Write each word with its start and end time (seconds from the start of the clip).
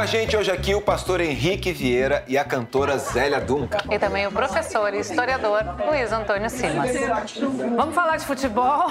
Com 0.00 0.04
a 0.04 0.06
gente 0.06 0.34
hoje 0.34 0.50
aqui 0.50 0.74
o 0.74 0.80
pastor 0.80 1.20
Henrique 1.20 1.72
Vieira 1.72 2.24
e 2.26 2.38
a 2.38 2.42
cantora 2.42 2.96
Zélia 2.96 3.38
Dunca. 3.38 3.84
E 3.90 3.98
também 3.98 4.26
o 4.26 4.32
professor 4.32 4.94
e 4.94 5.00
historiador 5.00 5.62
Luiz 5.86 6.10
Antônio 6.10 6.48
Simas. 6.48 6.90
Vamos 7.76 7.94
falar 7.94 8.16
de 8.16 8.24
futebol? 8.24 8.86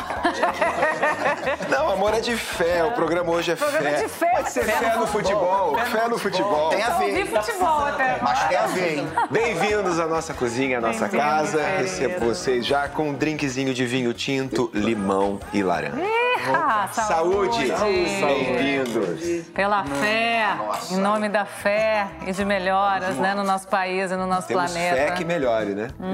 Não, 1.67 1.89
amor 1.89 2.13
é 2.13 2.19
de 2.19 2.37
fé. 2.37 2.83
O 2.83 2.91
programa 2.91 3.31
hoje 3.31 3.53
é 3.53 3.55
fé. 3.55 3.65
programa 3.65 3.89
é 3.89 4.03
de 4.03 4.07
fé. 4.07 4.29
Pode 4.35 4.51
ser 4.51 4.65
fé, 4.65 4.71
fé 4.73 4.97
no 4.97 5.07
futebol. 5.07 5.75
Fé 5.77 5.83
no, 5.83 5.89
fé 5.89 6.07
no 6.09 6.17
futebol. 6.19 6.69
Tem 6.69 6.83
a 6.83 6.89
ver. 6.91 7.25
futebol 7.25 7.87
até. 7.87 8.19
Mas 8.21 8.43
tem 8.47 8.57
a 8.59 8.67
ver, 8.67 8.99
hein? 8.99 9.07
Bem-vindos 9.31 9.99
à 9.99 10.05
nossa 10.05 10.35
cozinha, 10.35 10.77
à 10.77 10.81
nossa 10.81 11.09
casa. 11.09 11.65
Recebo 11.79 12.23
vocês 12.23 12.63
já 12.63 12.87
com 12.87 13.09
um 13.09 13.13
drinkzinho 13.15 13.73
de 13.73 13.83
vinho 13.83 14.13
tinto, 14.13 14.69
limão 14.75 15.39
e 15.51 15.63
laranja. 15.63 16.28
Ah, 16.47 16.87
saúde! 16.93 17.67
saúde. 17.67 17.93
Bem-vindos! 18.23 19.45
Pela 19.53 19.83
fé, 19.83 20.55
Nossa. 20.57 20.93
em 20.93 20.97
nome 20.97 21.27
da 21.27 21.43
fé 21.43 22.07
e 22.25 22.31
de 22.31 22.45
melhoras 22.45 23.17
né, 23.17 23.33
no 23.35 23.43
nosso 23.43 23.67
país 23.67 24.09
e 24.09 24.15
no 24.15 24.25
nosso 24.25 24.47
Temos 24.47 24.71
planeta. 24.71 24.95
fé 24.95 25.11
que 25.11 25.25
melhore, 25.25 25.75
né? 25.75 25.89
Hum. 25.99 26.13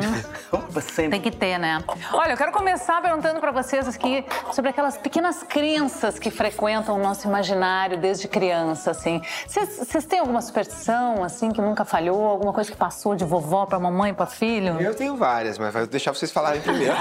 Tem 1.10 1.22
que 1.22 1.32
ter, 1.32 1.58
né? 1.58 1.84
Olha, 2.12 2.32
eu 2.34 2.38
quero 2.38 2.52
começar 2.52 3.02
perguntando 3.02 3.40
para 3.40 3.52
vocês 3.52 3.88
aqui 3.88 4.26
sobre 4.52 4.72
aquelas 4.72 4.98
pequenas 4.98 5.44
crenças 5.44 6.18
que 6.18 6.32
frequentam 6.32 6.96
o 6.96 7.00
nosso 7.00 7.28
imaginário 7.28 7.98
desde 7.98 8.28
criança, 8.28 8.92
assim. 8.92 9.22
Vocês 9.48 10.06
têm 10.06 10.20
alguma 10.20 10.42
superstição, 10.42 11.24
assim, 11.24 11.52
que 11.52 11.62
nunca 11.62 11.86
falhou? 11.86 12.26
Alguma 12.26 12.52
coisa 12.52 12.72
que 12.72 12.78
passou 12.78 13.16
de 13.16 13.24
vovó 13.24 13.66
para 13.66 13.80
mamãe 13.80 14.14
para 14.14 14.26
filho? 14.26 14.82
Eu 14.82 14.96
tenho 14.96 15.16
várias, 15.16 15.58
mas 15.58 15.74
vou 15.74 15.86
deixar 15.86 16.14
vocês 16.14 16.32
falarem 16.32 16.62
primeiro. 16.62 16.96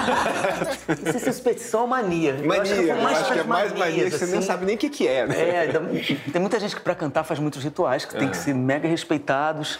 Isso 1.17 1.29
é 1.29 1.33
superstição 1.33 1.83
ou 1.83 1.87
mania? 1.87 2.35
Mania 2.45 2.63
acho 2.63 2.75
que 2.75 3.14
é 3.17 3.45
mais 3.45 3.73
mania 3.73 4.05
que 4.05 4.11
você 4.11 4.25
assim. 4.25 4.33
nem 4.33 4.43
sabe 4.43 4.67
nem 4.67 4.77
o 4.77 4.79
que, 4.79 4.89
que 4.89 5.07
é, 5.07 5.27
né? 5.27 5.37
É, 5.37 6.31
tem 6.33 6.41
muita 6.41 6.59
gente 6.61 6.75
que 6.75 6.83
para 6.83 6.95
cantar 6.95 7.25
faz 7.25 7.39
muitos 7.39 7.63
rituais 7.63 8.05
que 8.05 8.17
tem 8.17 8.29
que 8.29 8.37
ser 8.37 8.55
mega 8.55 8.89
respeitados. 8.89 9.79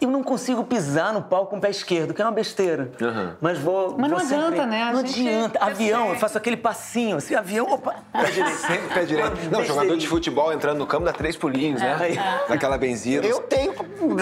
Eu 0.00 0.10
não 0.10 0.22
consigo 0.22 0.64
pisar 0.64 1.12
no 1.12 1.22
palco 1.22 1.50
com 1.50 1.56
o 1.56 1.60
pé 1.60 1.70
esquerdo, 1.70 2.12
que 2.12 2.20
é 2.20 2.24
uma 2.24 2.32
besteira. 2.32 2.90
Uhum. 3.00 3.32
Mas 3.40 3.58
vou. 3.58 3.96
Mas 3.96 4.10
não 4.10 4.18
vou 4.18 4.26
adianta, 4.26 4.56
sempre... 4.56 4.66
né? 4.66 4.82
A 4.82 4.92
não 4.92 5.00
adianta. 5.00 5.58
Avião, 5.64 6.08
eu 6.10 6.16
faço 6.16 6.36
aquele 6.36 6.56
passinho, 6.56 7.16
assim, 7.16 7.34
avião, 7.34 7.70
opa, 7.70 7.96
pé 8.12 8.30
direito. 8.30 8.56
Sempre 8.58 8.94
pé 8.94 9.04
direito. 9.04 9.50
Não, 9.50 9.64
jogador 9.64 9.96
de 9.96 10.06
futebol 10.06 10.52
entrando 10.52 10.78
no 10.78 10.86
campo 10.86 11.04
dá 11.04 11.12
três 11.12 11.36
pulinhos, 11.36 11.80
né? 11.80 11.96
É. 12.10 12.50
Naquela 12.50 12.76
benzida. 12.76 13.26
Eu 13.26 13.40
tenho 13.40 13.72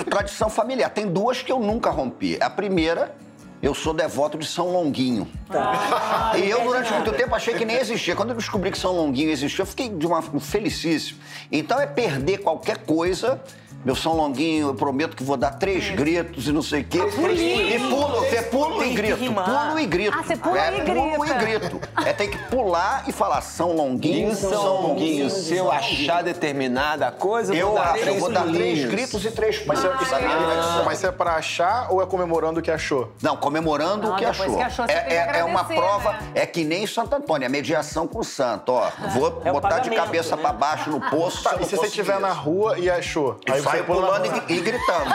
tradição 0.05 0.50
familiar. 0.50 0.91
Tem 0.91 1.06
duas 1.06 1.42
que 1.42 1.50
eu 1.50 1.58
nunca 1.58 1.91
rompi. 1.91 2.39
A 2.41 2.50
primeira 2.50 3.14
eu 3.63 3.73
sou 3.75 3.95
devoto 3.95 4.37
de 4.37 4.45
São 4.45 4.71
Longuinho. 4.71 5.29
Tá. 5.49 6.33
E 6.37 6.49
eu, 6.49 6.63
durante 6.63 6.91
muito 6.93 7.13
tempo, 7.13 7.35
achei 7.35 7.55
que 7.55 7.65
nem 7.65 7.77
existia. 7.77 8.17
Quando 8.17 8.31
eu 8.31 8.37
descobri 8.37 8.71
que 8.71 8.79
São 8.79 8.93
Longuinho 8.93 9.31
existia, 9.31 9.63
eu 9.63 9.67
fiquei 9.67 9.89
de 9.89 10.07
uma 10.07 10.23
felicíssimo. 10.41 11.21
Então 11.51 11.79
é 11.79 11.87
perder 11.87 12.39
qualquer 12.39 12.79
coisa 12.79 13.41
meu 13.85 13.97
São 13.97 14.15
Longuinho, 14.15 14.69
eu 14.69 14.75
prometo 14.75 15.17
que 15.17 15.25
vou 15.25 15.37
dar 15.37 15.53
três 15.53 15.91
gritos 15.91 16.47
e 16.47 16.53
não 16.53 16.63
sei 16.63 16.83
o 16.83 16.85
quê. 16.85 16.99
E 16.99 17.79
pulo, 17.79 18.21
você 18.21 18.43
pula 18.43 18.87
e 18.87 18.95
grito. 18.95 19.19
Pulo 19.19 19.79
e 19.79 19.87
grito. 19.87 20.17
Ah, 20.17 20.23
você 20.23 20.37
pula 20.37 20.59
é, 20.59 20.69
e 20.69 20.81
grita. 20.81 20.95
Pulo 20.95 21.27
e 21.27 21.35
grito. 21.35 21.81
É 22.07 22.13
tem 22.13 22.31
que 22.31 22.39
pular 22.49 23.05
e 23.09 23.13
falar 23.13 23.41
São 23.41 23.73
Longuinho, 23.73 24.35
São, 24.35 24.51
São 24.51 24.81
Longuinho. 24.83 25.29
Se 25.29 25.57
eu 25.57 25.71
achar 25.71 26.23
determinada 26.23 27.11
coisa, 27.11 27.55
eu, 27.55 27.69
vou 27.69 27.77
dar 27.77 27.91
acho, 27.91 28.01
três 28.01 28.15
eu 28.15 28.21
vou 28.21 28.31
dar 28.31 28.47
três 28.47 28.85
gritos 28.85 29.25
e 29.25 29.31
três 29.31 29.59
pulos. 29.59 29.83
Mas, 29.83 29.85
ah. 29.85 30.83
mas 30.85 31.05
é 31.05 31.11
pra 31.11 31.35
achar 31.35 31.91
ou 31.91 32.01
é 32.01 32.07
comemorando 32.07 32.61
o 32.61 32.63
que 32.63 32.71
achou? 32.71 33.13
Não, 33.21 33.37
comemorando 33.37 34.09
não, 34.09 34.15
o 34.15 34.17
que 34.17 34.25
achou. 34.25 34.57
Que 34.57 34.63
achou 34.63 34.85
é, 34.87 34.92
é, 34.92 35.39
é, 35.39 35.45
uma 35.45 35.65
prova, 35.65 36.13
né? 36.13 36.33
é 36.35 36.47
que 36.47 36.65
nem 36.65 36.87
Santo 36.87 37.15
Antônio, 37.15 37.47
é 37.47 37.48
mediação 37.48 38.07
com 38.07 38.21
o 38.21 38.25
santo. 38.25 38.73
Ó, 38.73 38.91
vou 39.15 39.42
é 39.45 39.53
botar 39.53 39.81
de 39.81 39.91
cabeça 39.91 40.37
né? 40.37 40.42
pra 40.42 40.53
baixo 40.53 40.91
no 40.91 41.01
poço. 41.01 41.42
Tá, 41.42 41.57
e 41.61 41.65
se 41.65 41.77
você 41.77 41.87
estiver 41.87 42.21
na 42.21 42.33
rua 42.33 42.79
e 42.79 42.89
achou? 42.89 43.39
Aí 43.48 43.61
você 43.73 43.83
pulando 43.83 44.27
e 44.49 44.53
e 44.55 44.61
gritando. 44.61 45.11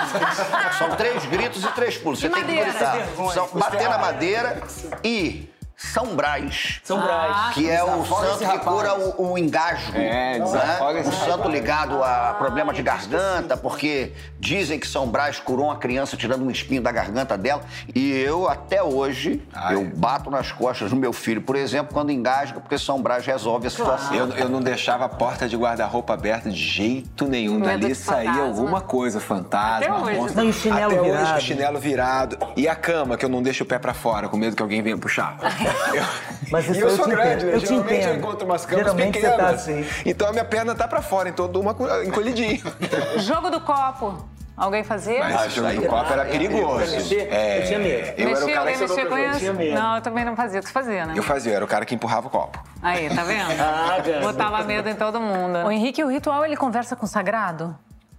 São 0.78 0.96
três 0.96 1.26
gritos 1.26 1.64
e 1.64 1.68
três 1.70 1.98
pulos. 1.98 2.20
Você 2.20 2.30
tem 2.30 2.44
que 2.44 2.56
gritar. 2.56 3.08
São, 3.34 3.50
bater 3.54 3.90
na 3.90 3.98
madeira 3.98 4.62
e 5.04 5.50
são 5.78 6.16
Brás. 6.16 6.82
São 6.84 7.00
Brás. 7.00 7.32
Ah, 7.36 7.52
que 7.54 7.70
é 7.70 7.84
o 7.84 8.04
santo 8.04 8.50
que 8.50 8.60
cura 8.60 8.96
o, 8.96 9.34
o 9.34 9.38
engasgo. 9.38 9.96
É, 9.96 10.40
né? 10.40 10.44
O 10.44 11.12
santo 11.12 11.48
ligado 11.48 12.04
a 12.04 12.34
problema 12.34 12.74
de 12.74 12.82
garganta, 12.82 13.56
porque 13.56 14.12
dizem 14.40 14.80
que 14.80 14.88
São 14.88 15.08
Brás 15.08 15.40
curou 15.40 15.66
uma 15.66 15.76
criança 15.76 16.18
tirando 16.18 16.44
um 16.44 16.50
espinho 16.50 16.82
da 16.82 16.92
garganta 16.92 17.38
dela. 17.38 17.62
E 17.94 18.12
eu, 18.12 18.50
até 18.50 18.82
hoje, 18.82 19.40
Ai. 19.54 19.76
eu 19.76 19.86
bato 19.96 20.32
nas 20.32 20.52
costas 20.52 20.90
do 20.90 20.96
meu 20.96 21.14
filho, 21.14 21.44
por 21.44 21.56
exemplo, 21.56 21.94
quando 21.94 22.12
engasga, 22.12 22.60
porque 22.60 22.80
São 22.80 23.00
Brás 23.00 23.24
resolve 23.24 23.68
a 23.68 23.70
situação. 23.70 24.16
Eu, 24.16 24.30
eu 24.30 24.50
não 24.50 24.62
deixava 24.62 25.06
a 25.06 25.10
porta 25.10 25.48
de 25.48 25.56
guarda-roupa 25.56 26.16
aberta 26.16 26.50
de 26.50 26.58
jeito 26.58 27.28
nenhum. 27.28 27.60
Dali 27.60 27.94
saía 27.94 28.42
alguma 28.42 28.82
coisa, 28.82 29.20
fantasma, 29.20 30.00
monstro. 30.00 30.44
Não, 30.44 30.52
chinelo 30.52 30.94
até 30.94 31.04
virado. 31.04 31.36
Hoje, 31.36 31.46
chinelo 31.46 31.80
virado. 31.80 32.38
E 32.56 32.68
a 32.68 32.76
cama, 32.76 33.16
que 33.16 33.24
eu 33.24 33.30
não 33.30 33.44
deixo 33.44 33.64
o 33.64 33.68
pé 33.68 33.78
para 33.78 33.94
fora, 33.94 34.28
com 34.28 34.38
medo 34.38 34.56
que 34.56 34.64
alguém 34.64 34.82
venha 34.82 34.98
puxar. 34.98 35.38
Eu... 35.94 36.28
Mas 36.52 36.68
e 36.68 36.80
eu, 36.80 36.88
eu 36.88 36.96
sou 36.96 37.08
grande, 37.08 37.46
né? 37.46 37.56
Eu 37.56 37.60
Geralmente 37.60 38.08
eu 38.08 38.16
encontro 38.16 38.46
umas 38.46 38.66
camas 38.66 38.86
Geralmente 38.86 39.14
pequenas. 39.14 39.38
Você 39.38 39.44
tá 39.44 39.50
assim. 39.50 39.86
Então 40.06 40.28
a 40.30 40.32
minha 40.32 40.46
perna 40.46 40.74
tá 40.74 40.88
pra 40.88 41.02
fora, 41.02 41.30
então 41.30 41.46
eu 41.46 41.52
dou 41.52 41.62
uma 41.62 41.76
encolhidinha. 42.06 42.62
Jogo 43.20 43.50
do 43.50 43.60
copo. 43.62 44.26
Alguém 44.58 44.84
fazia? 44.84 45.20
Mas 45.20 45.46
o 45.46 45.50
jogo 45.52 45.82
do 45.82 45.88
copo 45.88 46.12
era 46.12 46.26
perigoso. 46.26 46.82
É, 47.30 47.62
eu 47.62 47.68
tinha 47.68 47.78
medo. 47.78 48.14
Eu 48.18 48.30
mexia, 48.30 48.44
era 48.44 48.46
o 48.46 48.54
cara 48.56 48.72
que 48.72 48.80
mexia 48.80 49.06
com 49.06 49.18
isso? 49.20 49.40
tinha 49.40 49.54
medo. 49.54 49.76
Não, 49.76 49.96
eu 49.98 50.02
também 50.02 50.26
não 50.26 50.36
fazia. 50.36 50.64
Tu 50.64 50.72
fazia, 50.72 51.06
né? 51.06 51.14
Eu 51.16 51.22
fazia, 51.22 51.52
eu 51.52 51.58
era 51.58 51.64
o 51.66 51.68
cara 51.68 51.86
que 51.86 51.94
empurrava 51.94 52.26
o 52.26 52.30
copo. 52.32 52.58
Aí, 52.82 53.08
tá 53.08 53.24
vendo? 53.24 53.52
ah, 53.62 53.98
Botava 54.20 54.64
medo 54.64 54.90
em 54.90 54.96
todo 54.96 55.22
mundo. 55.22 55.60
O 55.60 55.72
Henrique, 55.72 56.04
o 56.04 56.08
ritual, 56.08 56.44
ele 56.44 56.58
conversa 56.58 56.96
com 56.96 57.06
o 57.06 57.08
sagrado? 57.08 57.78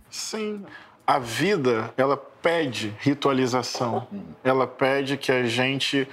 Sim. 0.08 0.64
A 1.04 1.19
vida, 1.19 1.92
ela 1.97 2.16
pede 2.16 2.94
ritualização. 3.00 4.06
Ela 4.44 4.66
pede 4.66 5.16
que 5.16 5.32
a 5.32 5.44
gente 5.44 6.08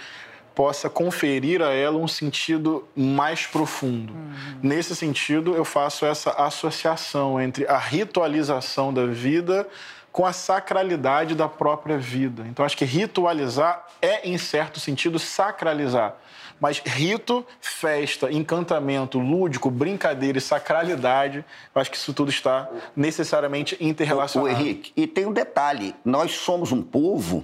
possa 0.55 0.89
conferir 0.89 1.61
a 1.61 1.71
ela 1.71 1.97
um 1.97 2.07
sentido 2.07 2.87
mais 2.95 3.45
profundo. 3.45 4.13
Uhum. 4.13 4.59
Nesse 4.63 4.95
sentido, 4.95 5.53
eu 5.53 5.65
faço 5.65 6.05
essa 6.05 6.31
associação 6.31 7.39
entre 7.39 7.67
a 7.67 7.77
ritualização 7.77 8.93
da 8.93 9.05
vida 9.05 9.67
com 10.11 10.25
a 10.25 10.31
sacralidade 10.31 11.35
da 11.35 11.49
própria 11.49 11.97
vida. 11.97 12.45
Então, 12.47 12.65
acho 12.65 12.77
que 12.77 12.85
ritualizar 12.85 13.85
é, 14.01 14.27
em 14.27 14.37
certo 14.37 14.79
sentido, 14.79 15.19
sacralizar. 15.19 16.15
Mas 16.57 16.79
rito, 16.79 17.45
festa, 17.59 18.31
encantamento, 18.31 19.19
lúdico, 19.19 19.69
brincadeira 19.69 20.37
e 20.37 20.41
sacralidade, 20.41 21.43
eu 21.73 21.81
acho 21.81 21.91
que 21.91 21.97
isso 21.97 22.13
tudo 22.13 22.29
está 22.29 22.69
necessariamente 22.95 23.75
interrelacionado. 23.81 24.49
O, 24.49 24.55
o 24.55 24.57
Henrique, 24.57 24.93
e 24.95 25.05
tem 25.05 25.25
um 25.25 25.33
detalhe: 25.33 25.93
nós 26.05 26.31
somos 26.31 26.71
um 26.71 26.81
povo 26.81 27.43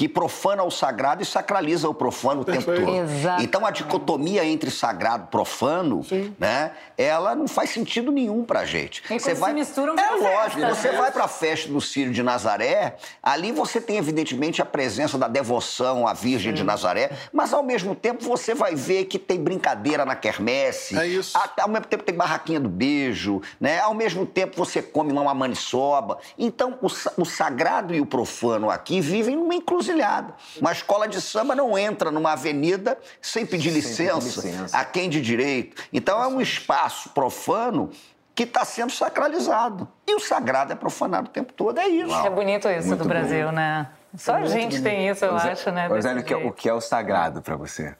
que 0.00 0.08
profana 0.08 0.64
o 0.64 0.70
sagrado 0.70 1.22
e 1.22 1.26
sacraliza 1.26 1.86
o 1.86 1.92
profano 1.92 2.40
o 2.40 2.44
tempo 2.46 2.64
todo. 2.64 2.88
Exato. 2.88 3.42
Então 3.42 3.66
a 3.66 3.70
dicotomia 3.70 4.42
entre 4.46 4.70
sagrado 4.70 5.24
e 5.24 5.30
profano, 5.30 6.02
Sim. 6.02 6.34
né, 6.38 6.72
ela 6.96 7.34
não 7.34 7.46
faz 7.46 7.68
sentido 7.68 8.10
nenhum 8.10 8.42
pra 8.42 8.64
gente. 8.64 9.02
E 9.10 9.20
você 9.20 9.34
vai... 9.34 9.50
se 9.50 9.58
misturam 9.58 9.94
É 9.98 10.10
lógico, 10.12 10.60
festa, 10.62 10.74
você 10.74 10.92
né? 10.92 10.96
vai 10.96 11.12
pra 11.12 11.28
festa 11.28 11.68
do 11.68 11.82
Círio 11.82 12.14
de 12.14 12.22
Nazaré, 12.22 12.96
ali 13.22 13.52
você 13.52 13.78
tem 13.78 13.98
evidentemente 13.98 14.62
a 14.62 14.64
presença 14.64 15.18
da 15.18 15.28
devoção 15.28 16.08
à 16.08 16.14
Virgem 16.14 16.52
Sim. 16.52 16.56
de 16.56 16.64
Nazaré, 16.64 17.10
mas 17.30 17.52
ao 17.52 17.62
mesmo 17.62 17.94
tempo 17.94 18.24
você 18.24 18.54
vai 18.54 18.74
ver 18.74 19.04
que 19.04 19.18
tem 19.18 19.38
brincadeira 19.38 20.06
na 20.06 20.16
quermesse. 20.16 20.98
É 20.98 21.06
isso. 21.06 21.38
Ao 21.58 21.68
mesmo 21.68 21.84
tempo 21.84 22.04
tem 22.04 22.14
barraquinha 22.14 22.58
do 22.58 22.70
beijo, 22.70 23.42
né? 23.60 23.80
Ao 23.80 23.92
mesmo 23.92 24.24
tempo 24.24 24.56
você 24.56 24.80
come 24.80 25.12
uma 25.12 25.34
maniçoba. 25.34 26.16
Então 26.38 26.78
o, 26.80 26.86
o 27.20 27.24
sagrado 27.26 27.94
e 27.94 28.00
o 28.00 28.06
profano 28.06 28.70
aqui 28.70 29.02
vivem 29.02 29.36
numa 29.36 29.54
inclusão 29.54 29.89
encruzilhada. 29.90 30.34
Uma 30.60 30.72
escola 30.72 31.08
de 31.08 31.20
samba 31.20 31.54
não 31.54 31.76
entra 31.78 32.10
numa 32.10 32.32
avenida 32.32 32.98
sem 33.20 33.44
pedir 33.44 33.70
licença, 33.70 34.40
sem 34.40 34.50
licença. 34.52 34.76
a 34.76 34.84
quem 34.84 35.08
de 35.08 35.20
direito. 35.20 35.82
Então 35.92 36.22
é 36.22 36.26
um 36.26 36.40
espaço 36.40 37.10
profano 37.10 37.90
que 38.34 38.44
está 38.44 38.64
sendo 38.64 38.92
sacralizado. 38.92 39.88
E 40.06 40.14
o 40.14 40.20
sagrado 40.20 40.72
é 40.72 40.76
profanado 40.76 41.28
o 41.28 41.30
tempo 41.30 41.52
todo, 41.52 41.78
é 41.78 41.88
isso. 41.88 42.14
É 42.14 42.30
bonito 42.30 42.68
isso 42.68 42.88
Muito 42.88 43.02
do 43.02 43.08
Brasil, 43.08 43.46
bom. 43.46 43.52
né? 43.52 43.88
Só 44.16 44.34
a 44.34 44.44
gente 44.44 44.78
bonito. 44.78 44.82
tem 44.82 45.08
isso, 45.08 45.24
eu 45.24 45.36
acho, 45.36 45.70
né? 45.70 45.86
Rosélio, 45.86 46.24
o, 46.44 46.48
o 46.48 46.52
que 46.52 46.68
é 46.68 46.72
o 46.72 46.80
sagrado 46.80 47.42
para 47.42 47.56
você? 47.56 47.94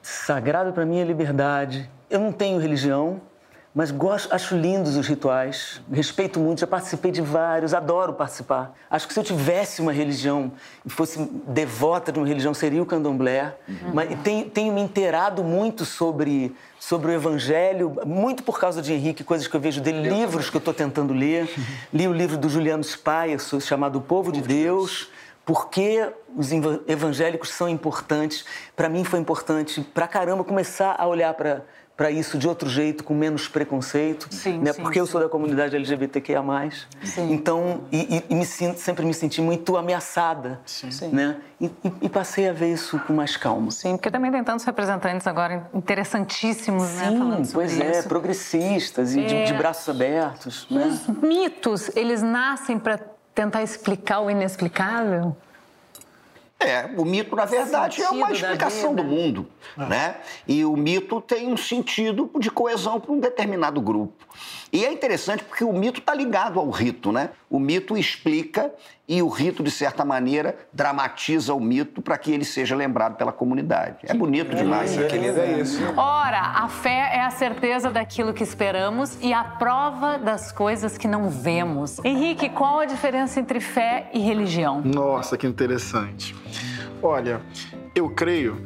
Sagrado 0.00 0.72
para 0.72 0.86
mim 0.86 1.00
é 1.00 1.04
liberdade. 1.04 1.90
Eu 2.08 2.20
não 2.20 2.30
tenho 2.32 2.58
religião, 2.60 3.20
mas 3.76 3.90
gosto, 3.90 4.34
acho 4.34 4.56
lindos 4.56 4.96
os 4.96 5.06
rituais, 5.06 5.82
respeito 5.92 6.40
muito, 6.40 6.60
já 6.60 6.66
participei 6.66 7.12
de 7.12 7.20
vários, 7.20 7.74
adoro 7.74 8.14
participar. 8.14 8.74
Acho 8.90 9.06
que 9.06 9.12
se 9.12 9.20
eu 9.20 9.22
tivesse 9.22 9.82
uma 9.82 9.92
religião 9.92 10.50
e 10.82 10.88
fosse 10.88 11.22
devota 11.46 12.10
de 12.10 12.18
uma 12.18 12.26
religião, 12.26 12.54
seria 12.54 12.82
o 12.82 12.86
candomblé. 12.86 13.54
Uhum. 13.68 13.90
Mas 13.92 14.18
tenho, 14.24 14.48
tenho, 14.48 14.72
me 14.72 14.80
inteirado 14.80 15.44
muito 15.44 15.84
sobre, 15.84 16.56
sobre 16.80 17.10
o 17.10 17.14
evangelho, 17.14 18.00
muito 18.06 18.42
por 18.42 18.58
causa 18.58 18.80
de 18.80 18.94
Henrique, 18.94 19.22
coisas 19.22 19.46
que 19.46 19.54
eu 19.54 19.60
vejo 19.60 19.82
dele, 19.82 20.08
livros 20.08 20.48
que 20.48 20.56
eu 20.56 20.60
estou 20.60 20.72
tentando 20.72 21.12
ler. 21.12 21.46
Li 21.92 22.08
o 22.08 22.14
livro 22.14 22.38
do 22.38 22.48
Juliano 22.48 22.82
Spaia, 22.82 23.36
chamado 23.60 23.98
O 23.98 24.00
Povo 24.00 24.32
de 24.32 24.40
Deus. 24.40 25.10
Por 25.44 25.68
que 25.68 26.10
os 26.34 26.48
evangélicos 26.88 27.50
são 27.50 27.68
importantes? 27.68 28.42
Para 28.74 28.88
mim 28.88 29.04
foi 29.04 29.20
importante 29.20 29.82
para 29.92 30.08
caramba 30.08 30.42
começar 30.42 30.96
a 30.98 31.06
olhar 31.06 31.34
para 31.34 31.62
para 31.96 32.10
isso 32.10 32.36
de 32.36 32.46
outro 32.46 32.68
jeito, 32.68 33.02
com 33.02 33.14
menos 33.14 33.48
preconceito, 33.48 34.28
sim, 34.30 34.58
né? 34.58 34.72
Sim, 34.72 34.82
Porque 34.82 34.98
sim. 34.98 35.00
eu 35.00 35.06
sou 35.06 35.20
da 35.20 35.28
comunidade 35.28 35.74
LGBTQIA+. 35.74 36.42
Sim. 37.02 37.32
Então, 37.32 37.80
e, 37.90 38.22
e, 38.28 38.34
me 38.34 38.44
sinto, 38.44 38.78
sempre 38.78 39.06
me 39.06 39.14
senti 39.14 39.40
muito 39.40 39.76
ameaçada, 39.78 40.60
né? 41.10 41.38
E, 41.58 41.70
e, 42.02 42.08
passei 42.10 42.50
a 42.50 42.52
ver 42.52 42.70
isso 42.70 42.98
com 43.06 43.14
mais 43.14 43.38
calma. 43.38 43.70
Sim, 43.70 43.96
porque 43.96 44.10
também 44.10 44.30
tem 44.30 44.44
tantos 44.44 44.66
representantes 44.66 45.26
agora 45.26 45.70
interessantíssimos, 45.72 46.92
né? 46.96 47.16
Falando 47.16 47.50
pois 47.50 47.80
é, 47.80 47.98
isso. 47.98 48.08
progressistas 48.08 49.14
e 49.14 49.20
é... 49.20 49.24
de, 49.24 49.44
de, 49.46 49.54
braços 49.54 49.88
abertos. 49.88 50.66
Né? 50.70 50.86
Os 50.86 51.06
mitos, 51.22 51.96
eles 51.96 52.20
nascem 52.20 52.78
para 52.78 53.00
tentar 53.34 53.62
explicar 53.62 54.20
o 54.20 54.30
inexplicável? 54.30 55.34
É, 56.58 56.88
o 56.96 57.04
mito, 57.04 57.36
na 57.36 57.44
verdade, 57.44 58.02
é 58.02 58.08
uma 58.08 58.32
explicação 58.32 58.94
do 58.94 59.04
mundo, 59.04 59.46
é. 59.76 59.84
né? 59.84 60.16
E 60.48 60.64
o 60.64 60.74
mito 60.74 61.20
tem 61.20 61.52
um 61.52 61.56
sentido 61.56 62.30
de 62.38 62.50
coesão 62.50 62.98
para 62.98 63.12
um 63.12 63.20
determinado 63.20 63.78
grupo. 63.80 64.26
E 64.72 64.84
é 64.84 64.92
interessante 64.92 65.44
porque 65.44 65.64
o 65.64 65.72
mito 65.72 66.00
está 66.00 66.14
ligado 66.14 66.58
ao 66.58 66.68
rito, 66.70 67.12
né? 67.12 67.30
O 67.48 67.58
mito 67.58 67.96
explica 67.96 68.72
e 69.08 69.22
o 69.22 69.28
rito, 69.28 69.62
de 69.62 69.70
certa 69.70 70.04
maneira, 70.04 70.56
dramatiza 70.72 71.54
o 71.54 71.60
mito 71.60 72.02
para 72.02 72.18
que 72.18 72.32
ele 72.32 72.44
seja 72.44 72.74
lembrado 72.74 73.16
pela 73.16 73.32
comunidade. 73.32 73.98
É 74.04 74.12
bonito 74.12 74.52
é, 74.52 74.54
demais. 74.56 74.98
É, 74.98 75.06
querido, 75.06 75.40
é 75.40 75.60
isso. 75.60 75.80
Ora, 75.96 76.40
a 76.40 76.68
fé 76.68 77.10
é 77.14 77.22
a 77.22 77.30
certeza 77.30 77.90
daquilo 77.90 78.34
que 78.34 78.42
esperamos 78.42 79.16
e 79.22 79.32
a 79.32 79.44
prova 79.44 80.18
das 80.18 80.50
coisas 80.50 80.98
que 80.98 81.06
não 81.06 81.30
vemos. 81.30 81.98
Henrique, 82.04 82.48
qual 82.48 82.80
a 82.80 82.84
diferença 82.84 83.38
entre 83.38 83.60
fé 83.60 84.10
e 84.12 84.18
religião? 84.18 84.82
Nossa, 84.82 85.38
que 85.38 85.46
interessante. 85.46 86.34
Olha, 87.00 87.40
eu 87.94 88.10
creio, 88.10 88.64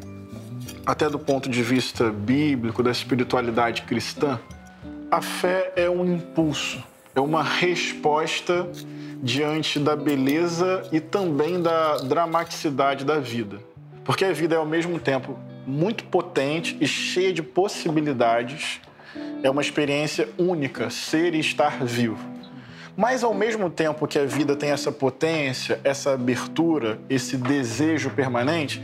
até 0.86 1.08
do 1.10 1.18
ponto 1.18 1.50
de 1.50 1.62
vista 1.62 2.10
bíblico, 2.10 2.82
da 2.82 2.90
espiritualidade 2.90 3.82
cristã, 3.82 4.40
a 5.10 5.20
fé 5.20 5.72
é 5.74 5.90
um 5.90 6.04
impulso, 6.04 6.82
é 7.14 7.20
uma 7.20 7.42
resposta 7.42 8.68
diante 9.20 9.78
da 9.80 9.96
beleza 9.96 10.88
e 10.92 11.00
também 11.00 11.60
da 11.60 11.96
dramaticidade 11.96 13.04
da 13.04 13.18
vida. 13.18 13.58
Porque 14.04 14.24
a 14.24 14.32
vida 14.32 14.54
é 14.54 14.58
ao 14.58 14.64
mesmo 14.64 14.98
tempo 15.00 15.36
muito 15.66 16.04
potente 16.04 16.76
e 16.80 16.86
cheia 16.86 17.32
de 17.32 17.42
possibilidades. 17.42 18.80
É 19.42 19.50
uma 19.50 19.60
experiência 19.60 20.28
única, 20.38 20.88
ser 20.90 21.34
e 21.34 21.40
estar 21.40 21.84
vivo. 21.84 22.18
Mas 22.96 23.24
ao 23.24 23.34
mesmo 23.34 23.68
tempo 23.68 24.06
que 24.06 24.18
a 24.18 24.24
vida 24.24 24.54
tem 24.54 24.70
essa 24.70 24.92
potência, 24.92 25.80
essa 25.82 26.12
abertura, 26.14 26.98
esse 27.08 27.36
desejo 27.36 28.10
permanente, 28.10 28.80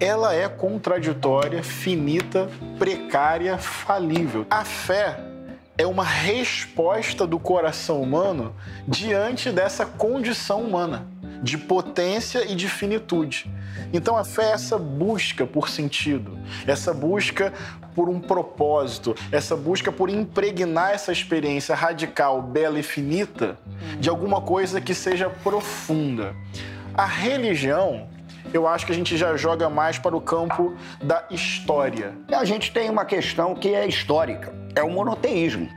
ela 0.00 0.34
é 0.34 0.48
contraditória, 0.48 1.62
finita, 1.62 2.48
precária, 2.78 3.58
falível. 3.58 4.46
A 4.50 4.64
fé 4.64 5.35
é 5.78 5.86
uma 5.86 6.04
resposta 6.04 7.26
do 7.26 7.38
coração 7.38 8.00
humano 8.00 8.54
diante 8.86 9.50
dessa 9.50 9.84
condição 9.84 10.62
humana 10.62 11.06
de 11.42 11.58
potência 11.58 12.50
e 12.50 12.54
de 12.54 12.68
finitude. 12.68 13.50
Então 13.92 14.16
a 14.16 14.24
fé 14.24 14.46
é 14.46 14.52
essa 14.52 14.78
busca 14.78 15.46
por 15.46 15.68
sentido, 15.68 16.38
essa 16.66 16.94
busca 16.94 17.52
por 17.94 18.08
um 18.08 18.20
propósito, 18.20 19.14
essa 19.30 19.56
busca 19.56 19.92
por 19.92 20.10
impregnar 20.10 20.92
essa 20.92 21.12
experiência 21.12 21.74
radical, 21.74 22.42
bela 22.42 22.78
e 22.78 22.82
finita 22.82 23.58
de 23.98 24.08
alguma 24.08 24.40
coisa 24.40 24.80
que 24.80 24.94
seja 24.94 25.28
profunda. 25.28 26.34
A 26.94 27.06
religião 27.06 28.08
eu 28.54 28.66
acho 28.66 28.86
que 28.86 28.92
a 28.92 28.94
gente 28.94 29.16
já 29.16 29.36
joga 29.36 29.68
mais 29.68 29.98
para 29.98 30.16
o 30.16 30.20
campo 30.20 30.74
da 31.02 31.24
história. 31.30 32.16
A 32.32 32.44
gente 32.44 32.72
tem 32.72 32.88
uma 32.88 33.04
questão 33.04 33.54
que 33.54 33.74
é 33.74 33.86
histórica, 33.86 34.54
é 34.76 34.82
o 34.82 34.90
monoteísmo. 34.90 35.68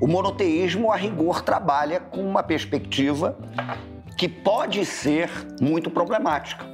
O 0.00 0.08
monoteísmo, 0.08 0.90
a 0.90 0.96
rigor, 0.96 1.42
trabalha 1.42 2.00
com 2.00 2.26
uma 2.26 2.42
perspectiva 2.42 3.38
que 4.18 4.28
pode 4.28 4.84
ser 4.84 5.30
muito 5.60 5.90
problemática. 5.90 6.64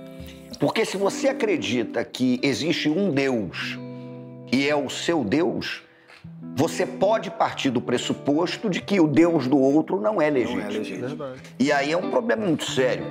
Porque 0.59 0.85
se 0.85 0.97
você 0.97 1.29
acredita 1.29 2.05
que 2.05 2.39
existe 2.43 2.89
um 2.89 3.11
Deus 3.11 3.79
e 4.53 4.69
é 4.69 4.77
o 4.77 4.89
seu 4.89 5.25
Deus, 5.25 5.83
você 6.55 6.85
pode 6.85 7.31
partir 7.31 7.71
do 7.71 7.81
pressuposto 7.81 8.69
de 8.69 8.81
que 8.81 9.01
o 9.01 9.07
Deus 9.07 9.47
do 9.47 9.59
outro 9.59 10.01
não 10.01 10.21
é 10.21 10.29
legítimo. 10.29 10.61
Não 10.61 10.67
é 10.67 10.79
legítimo. 10.79 11.27
E 11.59 11.73
aí 11.73 11.93
é 11.93 11.97
um 11.97 12.11
problema 12.11 12.45
muito 12.45 12.65
sério. 12.65 13.07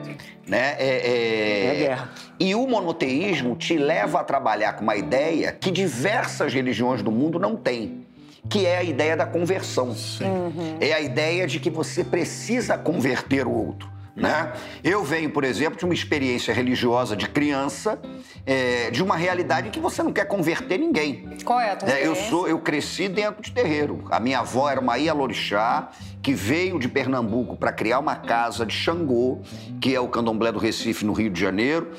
Né? 0.48 0.76
É, 0.78 0.88
é... 0.88 1.66
é 1.66 1.76
guerra. 1.76 2.10
E 2.40 2.54
o 2.56 2.68
monoteísmo 2.68 3.56
te 3.56 3.78
leva 3.78 4.20
a 4.20 4.24
trabalhar 4.24 4.74
com 4.74 4.84
uma 4.84 4.96
ideia 4.96 5.52
que 5.52 5.72
diversas 5.72 6.54
religiões 6.54 7.02
do 7.02 7.12
mundo 7.12 7.40
não 7.40 7.56
têm 7.56 8.06
que 8.48 8.66
é 8.66 8.78
a 8.78 8.84
ideia 8.84 9.18
da 9.18 9.26
conversão. 9.26 9.90
Uhum. 9.90 10.78
É 10.80 10.94
a 10.94 11.02
ideia 11.02 11.48
de 11.48 11.60
que 11.60 11.70
você 11.70 12.04
precisa 12.04 12.78
converter 12.78 13.48
o 13.48 13.52
outro. 13.52 14.00
Né? 14.20 14.52
Eu 14.84 15.04
venho, 15.04 15.30
por 15.30 15.44
exemplo, 15.44 15.80
de 15.80 15.86
uma 15.86 15.94
experiência 15.94 16.54
religiosa 16.54 17.16
de 17.16 17.28
criança, 17.30 18.00
é, 18.46 18.92
de 18.92 19.02
uma 19.02 19.16
realidade 19.16 19.70
em 19.70 19.72
que 19.72 19.80
você 19.80 20.04
não 20.04 20.12
quer 20.12 20.26
converter 20.26 20.78
ninguém. 20.78 21.38
Qual 21.46 21.60
é 21.60 21.72
a 21.72 21.76
tua 21.76 21.90
é, 21.90 22.06
eu 22.06 22.16
sou, 22.16 22.48
Eu 22.48 22.60
cresci 22.60 23.08
dentro 23.08 23.42
de 23.42 23.52
terreiro. 23.52 24.04
A 24.12 24.20
minha 24.20 24.40
avó 24.40 24.70
era 24.70 24.82
uma 24.82 24.98
Ialorixá, 24.98 25.90
que 26.22 26.34
veio 26.34 26.78
de 26.78 26.90
Pernambuco 26.90 27.56
para 27.56 27.72
criar 27.72 28.00
uma 28.00 28.16
casa 28.16 28.66
de 28.66 28.74
Xangô, 28.74 29.40
que 29.80 29.96
é 29.96 30.00
o 30.00 30.10
candomblé 30.10 30.52
do 30.52 30.60
Recife, 30.60 31.06
no 31.06 31.14
Rio 31.14 31.30
de 31.30 31.40
Janeiro. 31.40 31.92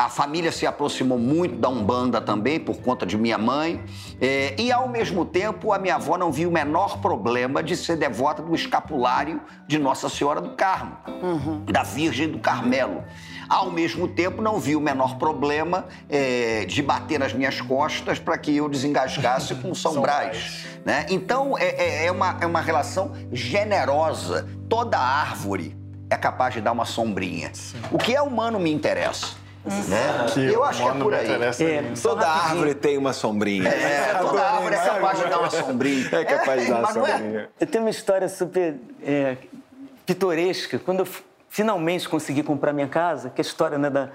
A 0.00 0.08
família 0.08 0.50
se 0.50 0.66
aproximou 0.66 1.18
muito 1.18 1.56
da 1.56 1.68
Umbanda 1.68 2.22
também, 2.22 2.58
por 2.58 2.78
conta 2.78 3.04
de 3.04 3.18
minha 3.18 3.36
mãe. 3.36 3.84
É, 4.18 4.54
e, 4.58 4.72
ao 4.72 4.88
mesmo 4.88 5.26
tempo, 5.26 5.74
a 5.74 5.78
minha 5.78 5.96
avó 5.96 6.16
não 6.16 6.32
viu 6.32 6.48
o 6.48 6.52
menor 6.52 7.02
problema 7.02 7.62
de 7.62 7.76
ser 7.76 7.96
devota 7.96 8.40
do 8.40 8.54
escapulário 8.54 9.42
de 9.66 9.78
Nossa 9.78 10.08
Senhora 10.08 10.40
do 10.40 10.56
Carmo, 10.56 10.96
uhum. 11.06 11.66
da 11.66 11.82
Virgem 11.82 12.30
do 12.30 12.38
Carmelo. 12.38 13.04
Ao 13.46 13.70
mesmo 13.70 14.08
tempo, 14.08 14.40
não 14.40 14.58
viu 14.58 14.78
o 14.78 14.82
menor 14.82 15.18
problema 15.18 15.84
é, 16.08 16.64
de 16.64 16.82
bater 16.82 17.18
nas 17.18 17.34
minhas 17.34 17.60
costas 17.60 18.18
para 18.18 18.38
que 18.38 18.56
eu 18.56 18.70
desengasgasse 18.70 19.54
com 19.56 19.74
São, 19.76 19.92
São 19.92 20.00
Brás. 20.00 20.64
Né? 20.82 21.04
Então, 21.10 21.58
é, 21.58 21.74
é, 21.76 22.06
é, 22.06 22.10
uma, 22.10 22.38
é 22.40 22.46
uma 22.46 22.62
relação 22.62 23.12
generosa. 23.30 24.48
Toda 24.66 24.98
árvore 24.98 25.76
é 26.08 26.16
capaz 26.16 26.54
de 26.54 26.62
dar 26.62 26.72
uma 26.72 26.86
sombrinha. 26.86 27.50
Sim. 27.52 27.76
O 27.92 27.98
que 27.98 28.14
é 28.14 28.22
humano 28.22 28.58
me 28.58 28.72
interessa. 28.72 29.39
Né? 29.64 30.50
Eu 30.50 30.64
acho 30.64 30.82
que 30.82 30.88
é 30.88 30.92
por 30.92 31.14
aí. 31.14 31.28
É, 31.30 31.92
toda 32.02 32.26
árvore 32.26 32.74
tem 32.74 32.96
uma 32.96 33.12
sombrinha. 33.12 33.68
É, 33.68 34.14
toda 34.14 34.42
árvore 34.42 34.74
é 34.74 34.78
capaz 34.78 35.18
de 35.18 35.24
dar 35.28 35.38
uma 35.38 35.50
sombrinha. 35.50 36.08
É 36.12 36.24
capaz 36.24 36.62
de 36.62 36.70
dar 36.70 36.78
uma 36.78 36.88
é? 36.88 36.92
sombrinha. 36.92 37.50
Eu 37.60 37.66
tenho 37.66 37.84
uma 37.84 37.90
história 37.90 38.28
super 38.28 38.76
é, 39.02 39.36
pitoresca. 40.06 40.78
Quando 40.78 41.00
eu 41.00 41.08
finalmente 41.50 42.08
consegui 42.08 42.42
comprar 42.42 42.72
minha 42.72 42.88
casa, 42.88 43.28
que 43.28 43.40
é 43.40 43.42
a 43.42 43.46
história 43.46 43.76
né, 43.76 43.90
da, 43.90 44.08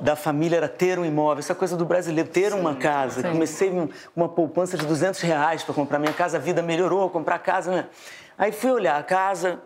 da 0.00 0.14
família 0.14 0.58
era 0.58 0.68
ter 0.68 0.98
um 0.98 1.04
imóvel, 1.04 1.38
essa 1.38 1.54
coisa 1.54 1.76
do 1.76 1.86
brasileiro, 1.86 2.28
ter 2.28 2.52
sim, 2.52 2.58
uma 2.58 2.74
casa. 2.74 3.22
Sim. 3.22 3.30
Comecei 3.30 3.70
com 3.70 3.88
uma 4.14 4.28
poupança 4.28 4.76
de 4.76 4.84
200 4.84 5.20
reais 5.22 5.62
para 5.62 5.74
comprar 5.74 5.98
minha 5.98 6.12
casa, 6.12 6.36
a 6.36 6.40
vida 6.40 6.60
melhorou, 6.60 7.08
comprar 7.08 7.38
casa, 7.38 7.70
né? 7.70 7.86
Aí 8.36 8.52
fui 8.52 8.70
olhar 8.70 8.98
a 8.98 9.02
casa, 9.02 9.60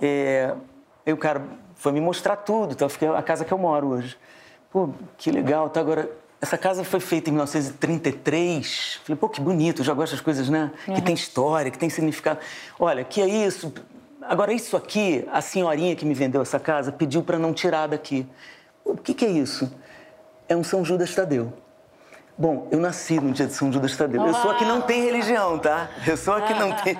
é, 0.00 0.54
e 1.04 1.12
o 1.12 1.16
cara 1.16 1.42
foi 1.82 1.90
me 1.90 2.00
mostrar 2.00 2.36
tudo. 2.36 2.74
Então, 2.74 2.88
fiquei 2.88 3.08
a 3.08 3.22
casa 3.22 3.44
que 3.44 3.52
eu 3.52 3.58
moro 3.58 3.88
hoje. 3.88 4.16
Pô, 4.70 4.90
que 5.18 5.32
legal. 5.32 5.68
Tá, 5.68 5.80
agora, 5.80 6.08
essa 6.40 6.56
casa 6.56 6.84
foi 6.84 7.00
feita 7.00 7.28
em 7.28 7.32
1933. 7.32 9.00
Falei, 9.04 9.18
pô, 9.18 9.28
que 9.28 9.40
bonito. 9.40 9.80
Eu 9.80 9.84
já 9.84 9.92
gosto 9.92 10.12
das 10.12 10.20
coisas, 10.20 10.48
né? 10.48 10.70
Uhum. 10.86 10.94
Que 10.94 11.02
tem 11.02 11.12
história, 11.12 11.72
que 11.72 11.78
tem 11.78 11.90
significado. 11.90 12.38
Olha, 12.78 13.02
que 13.02 13.20
é 13.20 13.26
isso. 13.26 13.74
Agora, 14.22 14.52
isso 14.52 14.76
aqui, 14.76 15.26
a 15.32 15.40
senhorinha 15.40 15.96
que 15.96 16.04
me 16.04 16.14
vendeu 16.14 16.40
essa 16.40 16.60
casa 16.60 16.92
pediu 16.92 17.24
para 17.24 17.36
não 17.36 17.52
tirar 17.52 17.88
daqui. 17.88 18.28
O 18.84 18.96
que, 18.96 19.12
que 19.12 19.24
é 19.24 19.30
isso? 19.30 19.68
É 20.48 20.54
um 20.54 20.62
São 20.62 20.84
Judas 20.84 21.12
Tadeu. 21.12 21.52
Bom, 22.38 22.68
eu 22.70 22.78
nasci 22.78 23.18
no 23.18 23.32
dia 23.32 23.48
de 23.48 23.54
São 23.54 23.72
Judas 23.72 23.96
Tadeu. 23.96 24.24
Eu 24.24 24.34
sou 24.34 24.52
a 24.52 24.54
que 24.54 24.64
não 24.64 24.82
tem 24.82 25.02
religião, 25.02 25.58
tá? 25.58 25.90
Eu 26.06 26.16
sou 26.16 26.34
a 26.34 26.42
que 26.42 26.54
não 26.54 26.70
tem 26.80 26.96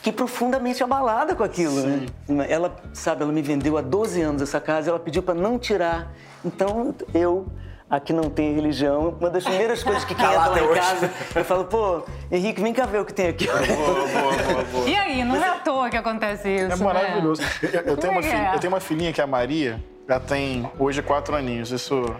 fiquei 0.00 0.12
profundamente 0.14 0.82
abalada 0.82 1.34
com 1.34 1.44
aquilo, 1.44 1.74
né? 1.82 2.06
Sim. 2.26 2.34
né? 2.34 2.46
Ela, 2.48 2.74
sabe, 2.94 3.22
ela 3.22 3.30
me 3.30 3.42
vendeu 3.42 3.76
há 3.76 3.82
12 3.82 4.20
anos 4.22 4.40
essa 4.42 4.58
casa, 4.58 4.88
ela 4.88 4.98
pediu 4.98 5.22
para 5.22 5.34
não 5.34 5.58
tirar. 5.58 6.10
Então 6.42 6.94
eu 7.12 7.46
aqui 7.88 8.12
não 8.12 8.30
tem 8.30 8.54
religião, 8.54 9.16
uma 9.20 9.28
das 9.28 9.44
primeiras 9.44 9.82
coisas 9.82 10.04
que 10.04 10.14
quem 10.14 10.24
entra 10.24 10.46
lá 10.46 10.60
em 10.60 10.74
casa, 10.74 11.10
eu 11.34 11.44
falo, 11.44 11.64
pô, 11.64 12.02
Henrique, 12.30 12.62
vem 12.62 12.72
cá 12.72 12.86
ver 12.86 13.00
o 13.00 13.04
que 13.04 13.12
tem 13.12 13.28
aqui. 13.28 13.46
Boa, 13.46 13.58
boa, 13.58 14.42
boa, 14.52 14.64
boa. 14.72 14.88
E 14.88 14.94
aí, 14.94 15.24
não 15.24 15.34
é 15.34 15.48
à 15.48 15.56
toa 15.56 15.90
que 15.90 15.96
acontece 15.96 16.48
isso, 16.48 16.66
É 16.66 16.76
né? 16.76 16.84
maravilhoso. 16.84 17.42
Eu, 17.60 17.80
eu 17.80 17.96
tenho 17.96 18.12
uma 18.12 18.20
é 18.20 18.22
filha, 18.22 18.48
é? 18.52 18.54
eu 18.54 18.60
tenho 18.60 18.72
uma 18.72 18.80
filhinha 18.80 19.12
que 19.12 19.20
é 19.20 19.24
a 19.24 19.26
Maria, 19.26 19.82
ela 20.08 20.20
tem 20.20 20.70
hoje 20.78 21.02
quatro 21.02 21.34
aninhos. 21.36 21.72
Isso 21.72 22.14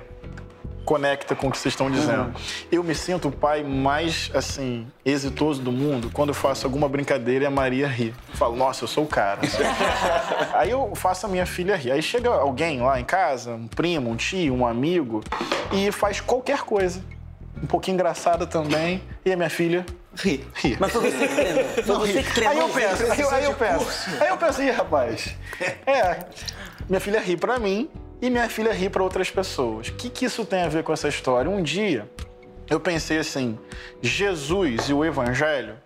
conecta 0.91 1.37
com 1.37 1.47
o 1.47 1.51
que 1.53 1.57
vocês 1.57 1.73
estão 1.73 1.89
dizendo. 1.89 2.35
Eu 2.69 2.83
me 2.83 2.97
sinto 2.97 3.29
o 3.29 3.31
pai 3.31 3.63
mais, 3.63 4.29
assim, 4.35 4.89
exitoso 5.05 5.63
do 5.63 5.71
mundo 5.71 6.11
quando 6.13 6.31
eu 6.31 6.35
faço 6.35 6.67
alguma 6.67 6.89
brincadeira 6.89 7.45
e 7.45 7.47
a 7.47 7.51
Maria 7.51 7.87
ri. 7.87 8.13
Eu 8.29 8.37
falo, 8.37 8.57
nossa, 8.57 8.83
eu 8.83 8.89
sou 8.89 9.05
o 9.05 9.07
cara. 9.07 9.39
Aí 10.53 10.69
eu 10.69 10.93
faço 10.97 11.27
a 11.27 11.29
minha 11.29 11.47
filha 11.47 11.77
rir. 11.77 11.93
Aí 11.93 12.03
chega 12.03 12.29
alguém 12.29 12.81
lá 12.81 12.99
em 12.99 13.05
casa, 13.05 13.53
um 13.53 13.69
primo, 13.69 14.11
um 14.11 14.17
tio, 14.17 14.53
um 14.53 14.67
amigo, 14.67 15.23
e 15.71 15.93
faz 15.93 16.21
qualquer 16.21 16.63
coisa. 16.63 17.01
Um 17.63 17.69
pouquinho 17.69 17.95
engraçada 17.95 18.45
também, 18.45 19.01
e 19.25 19.33
a 19.33 19.37
minha 19.37 19.51
filha 19.51 19.87
ri. 20.17 20.45
ri. 20.57 20.77
Mas 20.81 20.91
foi 20.91 21.09
você 21.09 21.29
que 21.29 21.35
treinou. 21.35 21.79
Foi 21.87 21.99
você 21.99 22.23
que 22.25 22.35
treinou. 22.35 22.53
Aí 22.53 22.59
eu 22.59 22.75
penso, 22.75 23.13
aí 23.13 23.21
eu, 23.21 23.31
aí 23.31 23.45
eu 23.45 23.55
penso, 23.55 24.11
aí 24.21 24.29
eu 24.29 24.37
penso, 24.37 24.63
ih, 24.63 24.71
rapaz, 24.73 25.37
é, 25.87 26.25
minha 26.89 27.01
filha 27.01 27.21
ri 27.21 27.37
pra 27.37 27.61
mim 27.61 27.89
e 28.21 28.29
minha 28.29 28.49
filha 28.49 28.73
ri 28.73 28.91
pra 28.91 29.03
outras 29.03 29.31
pessoas. 29.31 29.89
O 29.89 29.95
que, 29.95 30.11
que 30.11 30.25
isso 30.25 30.45
tem 30.45 30.63
a 30.63 30.69
ver 30.69 30.83
com 30.83 30.93
essa 30.93 31.09
história? 31.09 31.51
Um 31.51 31.63
dia, 31.63 32.09
eu 32.69 32.79
pensei 32.79 33.19
assim, 33.19 33.59
Jesus 34.03 34.89
e 34.89 34.93
o 34.93 35.05
Evangelho 35.05 35.77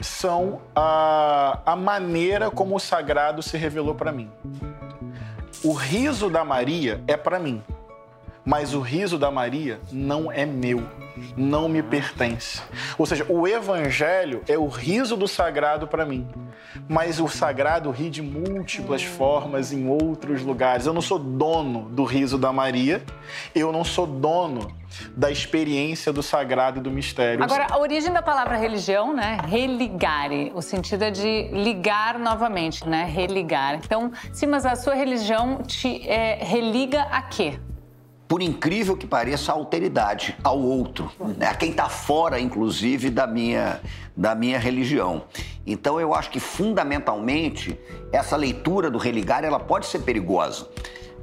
são 0.00 0.62
a, 0.74 1.60
a 1.64 1.76
maneira 1.76 2.50
como 2.50 2.76
o 2.76 2.80
sagrado 2.80 3.42
se 3.42 3.56
revelou 3.56 3.94
pra 3.94 4.12
mim. 4.12 4.30
O 5.62 5.72
riso 5.72 6.30
da 6.30 6.44
Maria 6.44 7.02
é 7.06 7.16
pra 7.16 7.38
mim, 7.38 7.62
mas 8.44 8.74
o 8.74 8.80
riso 8.80 9.18
da 9.18 9.30
Maria 9.30 9.80
não 9.92 10.30
é 10.30 10.46
meu, 10.46 10.82
não 11.36 11.68
me 11.68 11.82
pertence. 11.82 12.62
Ou 12.96 13.06
seja, 13.06 13.24
o 13.28 13.46
evangelho 13.46 14.42
é 14.48 14.56
o 14.56 14.66
riso 14.66 15.16
do 15.16 15.28
sagrado 15.28 15.86
para 15.86 16.04
mim, 16.04 16.26
mas 16.88 17.20
o 17.20 17.28
sagrado 17.28 17.90
ri 17.90 18.10
de 18.10 18.22
múltiplas 18.22 19.02
formas 19.02 19.72
em 19.72 19.88
outros 19.88 20.42
lugares. 20.42 20.86
Eu 20.86 20.92
não 20.92 21.02
sou 21.02 21.18
dono 21.18 21.88
do 21.90 22.04
riso 22.04 22.38
da 22.38 22.52
Maria, 22.52 23.02
eu 23.54 23.72
não 23.72 23.84
sou 23.84 24.06
dono 24.06 24.78
da 25.16 25.30
experiência 25.30 26.12
do 26.12 26.22
sagrado 26.22 26.80
e 26.80 26.82
do 26.82 26.90
mistério. 26.90 27.42
Agora, 27.44 27.66
a 27.70 27.78
origem 27.78 28.12
da 28.12 28.22
palavra 28.22 28.56
religião, 28.56 29.14
né? 29.14 29.38
Religare. 29.46 30.50
O 30.54 30.60
sentido 30.60 31.04
é 31.04 31.10
de 31.10 31.48
ligar 31.52 32.18
novamente, 32.18 32.86
né? 32.88 33.04
Religar. 33.04 33.76
Então, 33.76 34.10
sim, 34.32 34.46
mas 34.46 34.66
a 34.66 34.74
sua 34.74 34.94
religião 34.94 35.62
te 35.62 36.08
é, 36.08 36.42
religa 36.42 37.02
a 37.02 37.22
quê? 37.22 37.58
Por 38.30 38.40
incrível 38.40 38.96
que 38.96 39.08
pareça, 39.08 39.50
a 39.50 39.56
alteridade 39.56 40.38
ao 40.44 40.56
outro, 40.56 41.10
né? 41.36 41.48
a 41.48 41.54
quem 41.54 41.70
está 41.70 41.88
fora, 41.88 42.38
inclusive, 42.38 43.10
da 43.10 43.26
minha, 43.26 43.80
da 44.16 44.36
minha 44.36 44.56
religião. 44.56 45.24
Então, 45.66 46.00
eu 46.00 46.14
acho 46.14 46.30
que, 46.30 46.38
fundamentalmente, 46.38 47.76
essa 48.12 48.36
leitura 48.36 48.88
do 48.88 48.98
religar 48.98 49.44
ela 49.44 49.58
pode 49.58 49.86
ser 49.86 50.02
perigosa. 50.02 50.68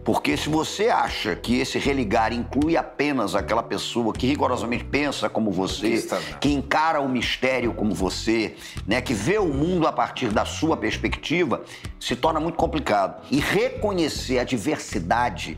Porque 0.03 0.35
se 0.35 0.49
você 0.49 0.89
acha 0.89 1.33
que 1.33 1.57
esse 1.59 1.79
religar 1.79 2.33
inclui 2.33 2.75
apenas 2.75 3.35
aquela 3.35 3.63
pessoa 3.63 4.11
que 4.11 4.27
rigorosamente 4.27 4.83
pensa 4.83 5.29
como 5.29 5.49
você, 5.49 6.05
que 6.41 6.49
encara 6.49 6.99
o 6.99 7.07
mistério 7.07 7.73
como 7.73 7.93
você, 7.93 8.55
né, 8.85 8.99
que 8.99 9.13
vê 9.13 9.37
o 9.37 9.47
mundo 9.47 9.87
a 9.87 9.93
partir 9.93 10.27
da 10.27 10.43
sua 10.43 10.75
perspectiva, 10.75 11.63
se 12.01 12.17
torna 12.17 12.41
muito 12.41 12.55
complicado. 12.55 13.21
E 13.31 13.39
reconhecer 13.39 14.39
a 14.39 14.43
diversidade 14.43 15.57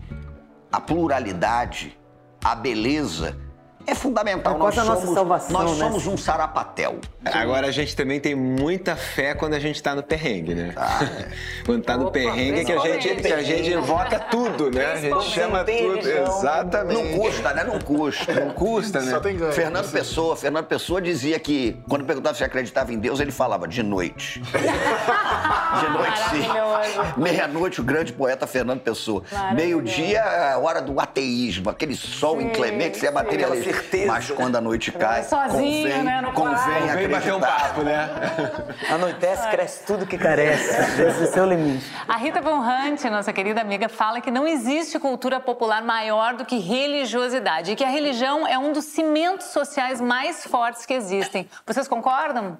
a 0.71 0.79
pluralidade, 0.79 1.97
a 2.43 2.55
beleza 2.55 3.37
é 3.85 3.95
fundamental. 3.95 4.55
É 4.55 4.57
nós 4.57 4.77
a 4.77 4.83
nossa 4.83 5.01
somos, 5.01 5.15
salvação, 5.15 5.51
Nós 5.51 5.71
né? 5.71 5.77
somos 5.77 6.07
um 6.07 6.17
sarapatel. 6.17 6.99
Agora 7.25 7.67
a 7.67 7.71
gente 7.71 7.95
também 7.95 8.19
tem 8.19 8.35
muita 8.35 8.95
fé 8.95 9.33
quando 9.33 9.53
a 9.53 9.59
gente 9.59 9.81
tá 9.81 9.95
no 9.95 10.03
perrengue, 10.03 10.53
né? 10.53 10.73
quando 11.65 11.83
tá 11.83 11.97
no 11.97 12.03
Opa, 12.03 12.11
perrengue 12.13 12.61
é 12.61 12.65
que 12.65 12.71
a 12.71 12.79
gente, 12.79 13.15
que 13.15 13.33
a 13.33 13.43
gente 13.43 13.71
invoca 13.71 14.19
tudo, 14.19 14.69
né? 14.71 14.93
A 14.93 14.95
gente 14.95 15.23
chama 15.25 15.63
Tem 15.63 15.87
tudo. 15.87 16.07
Exatamente. 16.07 17.01
Não 17.01 17.19
custa, 17.19 17.53
né? 17.53 17.63
Não 17.63 17.79
custa. 17.79 18.33
Não 18.33 18.51
custa, 18.51 19.01
né? 19.01 19.11
Só 19.11 19.19
tem 19.19 19.37
ganho. 19.37 19.53
Fernando 19.53 19.91
Pessoa, 19.91 20.35
Fernando 20.35 20.65
Pessoa 20.65 21.01
dizia 21.01 21.39
que 21.39 21.77
quando 21.87 22.05
perguntava 22.05 22.35
se 22.35 22.43
acreditava 22.43 22.93
em 22.93 22.99
Deus, 22.99 23.19
ele 23.19 23.31
falava 23.31 23.67
de 23.67 23.81
noite. 23.83 24.41
de 24.43 25.89
noite, 25.89 26.19
sim. 26.29 27.19
Meia-noite, 27.21 27.81
o 27.81 27.83
grande 27.83 28.13
poeta 28.13 28.45
Fernando 28.45 28.81
Pessoa. 28.81 29.23
Meio-dia, 29.53 30.23
a 30.53 30.57
hora 30.57 30.81
do 30.81 30.99
ateísmo, 30.99 31.69
aquele 31.69 31.95
sol 31.95 32.41
inclemente, 32.41 32.99
você 32.99 33.07
é 33.07 33.11
materialista. 33.11 33.68
Certeza. 33.73 34.07
Mas 34.07 34.31
quando 34.31 34.55
a 34.55 34.61
noite 34.61 34.91
cai, 34.91 35.23
Sozinho, 35.23 35.83
convém, 35.89 36.03
né, 36.03 36.21
no 36.21 36.33
convém 36.33 36.55
quarto. 36.55 36.69
Vem 36.69 36.89
acreditar. 36.89 37.19
bater 37.19 37.33
um 37.33 37.39
papo, 37.39 37.81
né? 37.83 38.09
Anoitece, 38.89 39.47
cresce 39.49 39.85
tudo 39.85 40.05
que 40.05 40.17
carece. 40.17 41.01
Esse 41.23 41.37
é 41.37 41.41
o 41.41 41.45
limite. 41.45 41.85
A 42.07 42.17
Rita 42.17 42.41
Von 42.41 42.59
Hunt, 42.59 43.03
nossa 43.05 43.31
querida 43.31 43.61
amiga, 43.61 43.87
fala 43.87 44.21
que 44.21 44.31
não 44.31 44.47
existe 44.47 44.97
cultura 44.99 45.39
popular 45.39 45.83
maior 45.83 46.33
do 46.35 46.45
que 46.45 46.57
religiosidade 46.57 47.71
e 47.71 47.75
que 47.75 47.83
a 47.83 47.89
religião 47.89 48.47
é 48.47 48.57
um 48.57 48.71
dos 48.73 48.85
cimentos 48.85 49.47
sociais 49.47 50.01
mais 50.01 50.45
fortes 50.45 50.85
que 50.85 50.93
existem. 50.93 51.47
Vocês 51.65 51.87
concordam? 51.87 52.57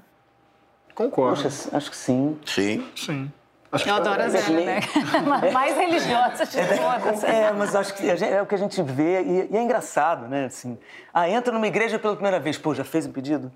Concordo. 0.94 1.42
Poxa, 1.42 1.70
acho 1.76 1.90
que 1.90 1.98
sim. 1.98 2.38
Sim. 2.46 2.86
Sim. 2.96 3.32
Eu 3.86 3.96
adoro 3.96 4.24
a 4.24 4.30
Zélia, 4.30 4.66
né? 4.66 4.80
mais 5.54 5.76
religiosa 5.78 6.46
de 6.46 6.58
todas. 6.58 7.24
É, 7.24 7.52
mas 7.52 7.76
acho 7.76 7.94
que 7.94 8.10
a 8.10 8.16
gente- 8.16 8.32
é 8.34 8.42
o 8.42 8.46
que 8.46 8.56
a 8.56 8.58
gente 8.58 8.82
vê 8.82 9.22
e, 9.22 9.50
e 9.52 9.58
é 9.58 9.62
engraçado, 9.62 10.28
né? 10.28 10.46
Assim, 10.46 10.78
ah, 11.14 11.30
entra 11.30 11.54
numa 11.54 11.68
igreja 11.68 12.00
pela 12.00 12.14
primeira 12.16 12.40
vez, 12.40 12.58
pô, 12.58 12.74
já 12.74 12.84
fez 12.84 13.06
um 13.06 13.12
pedido? 13.12 13.52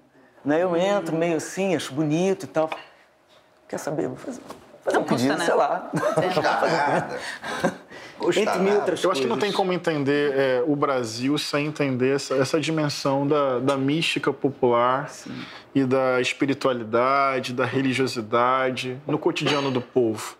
Né? 0.46 0.62
Eu 0.62 0.76
entro 0.76 1.16
meio 1.16 1.38
assim, 1.38 1.76
acho 1.76 1.94
bonito 1.94 2.44
e 2.44 2.48
tal. 2.48 2.70
Quer 3.68 3.80
saber? 3.80 4.08
Vou 4.08 4.18
fazer, 4.18 4.42
fazer 4.84 4.98
um 5.00 5.04
pedido, 5.04 5.30
custa, 5.30 5.38
né? 5.38 5.46
sei 5.46 5.54
lá. 5.56 5.90
Nada. 6.44 7.20
Entre 8.22 8.60
mil 8.60 8.66
nada. 8.66 8.80
outras 8.80 9.04
Eu 9.04 9.12
acho 9.12 9.22
que 9.22 9.28
não 9.28 9.36
tem 9.36 9.52
coisas. 9.52 9.56
como 9.56 9.74
entender 9.74 10.34
é, 10.34 10.64
o 10.66 10.76
Brasil 10.76 11.38
sem 11.38 11.68
entender 11.68 12.16
essa, 12.16 12.36
essa 12.36 12.60
dimensão 12.60 13.28
da, 13.28 13.60
da 13.60 13.78
mística 13.78 14.32
popular 14.32 15.12
e 15.74 15.84
da 15.84 16.22
espiritualidade, 16.22 17.54
da 17.54 17.66
religiosidade 17.66 18.98
no 19.08 19.18
cotidiano 19.18 19.72
do 19.72 19.82
povo. 19.82 20.38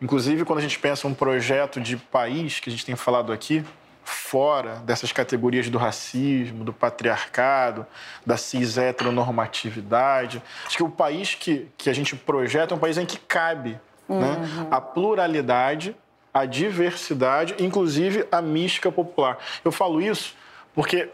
Inclusive, 0.00 0.44
quando 0.44 0.58
a 0.58 0.62
gente 0.62 0.78
pensa 0.78 1.08
um 1.08 1.14
projeto 1.14 1.80
de 1.80 1.96
país, 1.96 2.60
que 2.60 2.68
a 2.68 2.72
gente 2.72 2.84
tem 2.84 2.96
falado 2.96 3.32
aqui, 3.32 3.64
fora 4.04 4.76
dessas 4.76 5.10
categorias 5.10 5.68
do 5.68 5.78
racismo, 5.78 6.64
do 6.64 6.72
patriarcado, 6.72 7.86
da 8.24 8.36
cis 8.36 8.78
heteronormatividade, 8.78 10.42
acho 10.66 10.76
que 10.76 10.82
o 10.82 10.88
país 10.88 11.34
que, 11.34 11.68
que 11.76 11.90
a 11.90 11.92
gente 11.92 12.14
projeta 12.14 12.72
é 12.72 12.76
um 12.76 12.78
país 12.78 12.98
em 12.98 13.06
que 13.06 13.18
cabe 13.18 13.80
né, 14.08 14.66
a 14.70 14.80
pluralidade 14.80 15.96
a 16.36 16.44
diversidade, 16.44 17.54
inclusive 17.58 18.28
a 18.30 18.42
mística 18.42 18.92
popular. 18.92 19.38
Eu 19.64 19.72
falo 19.72 20.02
isso 20.02 20.36
porque 20.74 21.08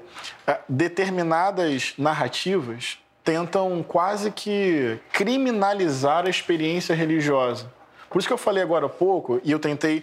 eh, 0.44 0.58
determinadas 0.68 1.94
narrativas 1.96 2.98
tentam 3.22 3.84
quase 3.86 4.32
que 4.32 4.98
criminalizar 5.12 6.26
a 6.26 6.28
experiência 6.28 6.92
religiosa. 6.92 7.72
Por 8.10 8.18
isso 8.18 8.26
que 8.26 8.34
eu 8.34 8.38
falei 8.38 8.64
agora 8.64 8.86
há 8.86 8.88
pouco, 8.88 9.40
e 9.44 9.52
eu 9.52 9.60
tentei 9.60 10.02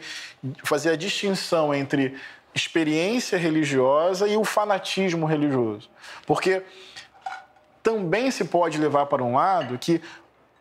fazer 0.64 0.92
a 0.92 0.96
distinção 0.96 1.76
entre 1.76 2.16
experiência 2.56 3.38
religiosa 3.38 4.26
e 4.26 4.38
o 4.38 4.46
fanatismo 4.46 5.26
religioso. 5.26 5.90
Porque 6.26 6.64
também 7.84 8.32
se 8.32 8.46
pode 8.46 8.78
levar 8.78 9.06
para 9.08 9.22
um 9.22 9.36
lado 9.36 9.78
que 9.78 10.02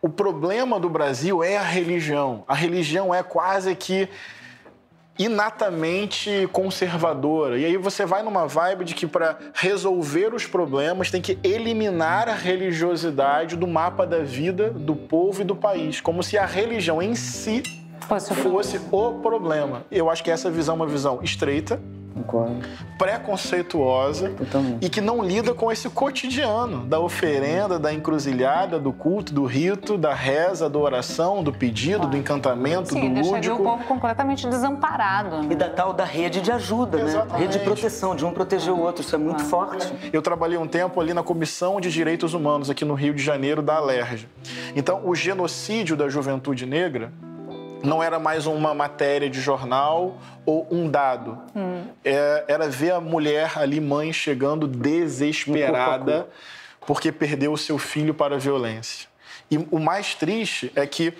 o 0.02 0.08
problema 0.08 0.80
do 0.80 0.90
Brasil 0.90 1.44
é 1.44 1.56
a 1.56 1.62
religião. 1.62 2.44
A 2.48 2.56
religião 2.56 3.14
é 3.14 3.22
quase 3.22 3.76
que 3.76 4.08
inatamente 5.18 6.48
conservadora. 6.52 7.58
E 7.58 7.64
aí 7.64 7.76
você 7.76 8.06
vai 8.06 8.22
numa 8.22 8.46
vibe 8.46 8.84
de 8.84 8.94
que 8.94 9.06
para 9.06 9.38
resolver 9.52 10.34
os 10.34 10.46
problemas 10.46 11.10
tem 11.10 11.20
que 11.20 11.38
eliminar 11.42 12.28
a 12.28 12.34
religiosidade 12.34 13.56
do 13.56 13.66
mapa 13.66 14.06
da 14.06 14.20
vida 14.20 14.70
do 14.70 14.94
povo 14.94 15.40
e 15.40 15.44
do 15.44 15.56
país, 15.56 16.00
como 16.00 16.22
se 16.22 16.38
a 16.38 16.46
religião 16.46 17.02
em 17.02 17.14
si 17.14 17.62
Fosse 18.34 18.80
o 18.90 19.14
problema. 19.20 19.84
Eu 19.90 20.08
acho 20.08 20.24
que 20.24 20.30
essa 20.30 20.50
visão 20.50 20.74
é 20.74 20.76
uma 20.76 20.86
visão 20.86 21.20
estreita, 21.22 21.78
Concordo. 22.14 22.60
preconceituosa 22.98 24.30
Totalmente. 24.30 24.84
e 24.84 24.88
que 24.88 25.00
não 25.00 25.22
lida 25.22 25.54
com 25.54 25.70
esse 25.70 25.88
cotidiano 25.88 26.84
da 26.86 26.98
oferenda, 27.00 27.78
da 27.78 27.92
encruzilhada, 27.92 28.78
do 28.78 28.92
culto, 28.92 29.32
do 29.32 29.44
rito, 29.44 29.96
da 29.96 30.12
reza, 30.14 30.68
da 30.68 30.78
oração, 30.78 31.42
do 31.42 31.52
pedido, 31.52 32.06
do 32.06 32.16
encantamento, 32.16 32.88
Sim, 32.92 33.08
do 33.08 33.14
deixaria 33.14 33.52
o 33.52 33.56
lúdico. 33.56 33.62
povo 33.62 33.84
completamente 33.84 34.46
desamparado. 34.48 35.42
E 35.44 35.46
Né? 35.48 35.54
da 35.54 35.68
tal 35.68 35.92
da 35.92 36.04
rede 36.04 36.40
de 36.40 36.50
ajuda, 36.50 36.98
né? 36.98 37.04
Exatamente. 37.04 37.38
Rede 37.40 37.58
de 37.58 37.64
proteção, 37.64 38.16
de 38.16 38.24
um 38.24 38.32
proteger 38.32 38.72
o 38.72 38.80
outro. 38.80 39.02
Isso 39.02 39.14
é 39.14 39.18
muito 39.18 39.42
forte. 39.44 39.92
Eu 40.12 40.22
trabalhei 40.22 40.58
um 40.58 40.66
tempo 40.66 41.00
ali 41.00 41.12
na 41.14 41.22
Comissão 41.22 41.80
de 41.80 41.90
Direitos 41.90 42.34
Humanos 42.34 42.68
aqui 42.70 42.84
no 42.84 42.94
Rio 42.94 43.14
de 43.14 43.22
Janeiro 43.22 43.62
da 43.62 43.76
Alerj. 43.76 44.28
Então, 44.74 45.00
o 45.04 45.14
genocídio 45.14 45.96
da 45.96 46.08
juventude 46.08 46.66
negra 46.66 47.12
não 47.82 48.02
era 48.02 48.18
mais 48.18 48.46
uma 48.46 48.74
matéria 48.74 49.28
de 49.28 49.40
jornal 49.40 50.18
ou 50.44 50.66
um 50.70 50.90
dado. 50.90 51.38
Hum. 51.54 51.84
É, 52.04 52.44
era 52.48 52.68
ver 52.68 52.92
a 52.92 53.00
mulher 53.00 53.58
ali, 53.58 53.80
mãe, 53.80 54.12
chegando 54.12 54.66
desesperada 54.66 56.28
porque 56.88 57.12
perdeu 57.12 57.52
o 57.52 57.58
seu 57.58 57.76
filho 57.76 58.14
para 58.14 58.36
a 58.36 58.38
violência. 58.38 59.08
E 59.50 59.58
o 59.70 59.78
mais 59.78 60.14
triste 60.14 60.72
é 60.74 60.86
que 60.86 61.12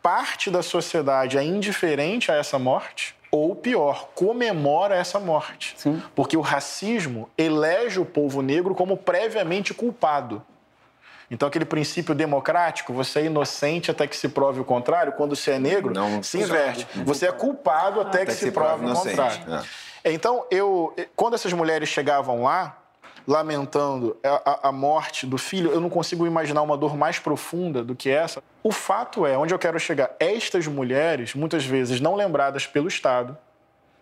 parte 0.00 0.50
da 0.50 0.62
sociedade 0.62 1.36
é 1.36 1.42
indiferente 1.42 2.30
a 2.30 2.36
essa 2.36 2.60
morte, 2.60 3.16
ou 3.28 3.56
pior, 3.56 4.10
comemora 4.14 4.94
essa 4.94 5.18
morte. 5.18 5.74
Sim. 5.76 6.00
Porque 6.14 6.36
o 6.36 6.40
racismo 6.40 7.28
elege 7.36 7.98
o 7.98 8.04
povo 8.04 8.40
negro 8.40 8.72
como 8.72 8.96
previamente 8.96 9.74
culpado. 9.74 10.40
Então, 11.30 11.46
aquele 11.46 11.64
princípio 11.64 12.14
democrático, 12.14 12.92
você 12.92 13.20
é 13.20 13.24
inocente 13.26 13.90
até 13.90 14.06
que 14.06 14.16
se 14.16 14.28
prove 14.28 14.60
o 14.60 14.64
contrário, 14.64 15.12
quando 15.12 15.36
você 15.36 15.52
é 15.52 15.58
negro, 15.58 15.94
não, 15.94 16.22
se 16.22 16.38
inverte. 16.38 16.86
Você 17.04 17.26
é 17.26 17.32
culpado 17.32 18.00
até, 18.00 18.22
até 18.22 18.26
que, 18.26 18.32
que, 18.32 18.38
se 18.38 18.50
prove, 18.50 18.84
prove 18.84 18.90
o 18.90 18.94
contrário. 18.94 19.64
É. 20.02 20.12
Então, 20.12 20.44
eu, 20.50 20.94
quando 21.14 21.34
essas 21.34 21.52
mulheres 21.52 21.88
chegavam 21.88 22.42
lá, 22.42 22.80
lamentando 23.26 24.16
a, 24.24 24.68
a, 24.68 24.72
morte 24.72 25.24
do 25.24 25.38
filho, 25.38 25.70
eu 25.70 25.80
não 25.80 25.88
consigo 25.88 26.26
imaginar 26.26 26.62
uma 26.62 26.76
dor 26.76 26.96
mais 26.96 27.18
profunda 27.18 27.84
do 27.84 27.94
que 27.94 28.10
essa. 28.10 28.42
O 28.62 28.72
fato 28.72 29.24
é, 29.24 29.38
onde 29.38 29.54
eu 29.54 29.58
quero 29.58 29.78
chegar, 29.78 30.10
estas 30.18 30.66
mulheres, 30.66 31.34
muitas 31.34 31.64
vezes 31.64 32.00
não 32.00 32.16
lembradas 32.16 32.66
pelo 32.66 32.88
Estado, 32.88 33.36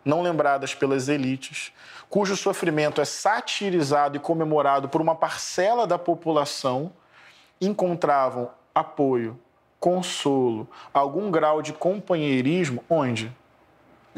não 0.04 0.22
lembradas 0.22 0.74
pelas 0.74 1.08
elites, 1.08 1.72
cujo 2.08 2.36
sofrimento 2.36 3.00
é 3.00 3.04
satirizado 3.04 4.16
e 4.16 4.20
comemorado 4.20 4.88
por 4.88 5.00
uma 5.00 5.14
parcela 5.14 5.86
da 5.86 5.98
população, 5.98 6.92
encontravam 7.60 8.50
apoio, 8.74 9.38
consolo, 9.80 10.68
algum 10.92 11.30
grau 11.30 11.62
de 11.62 11.72
companheirismo 11.72 12.82
onde? 12.88 13.32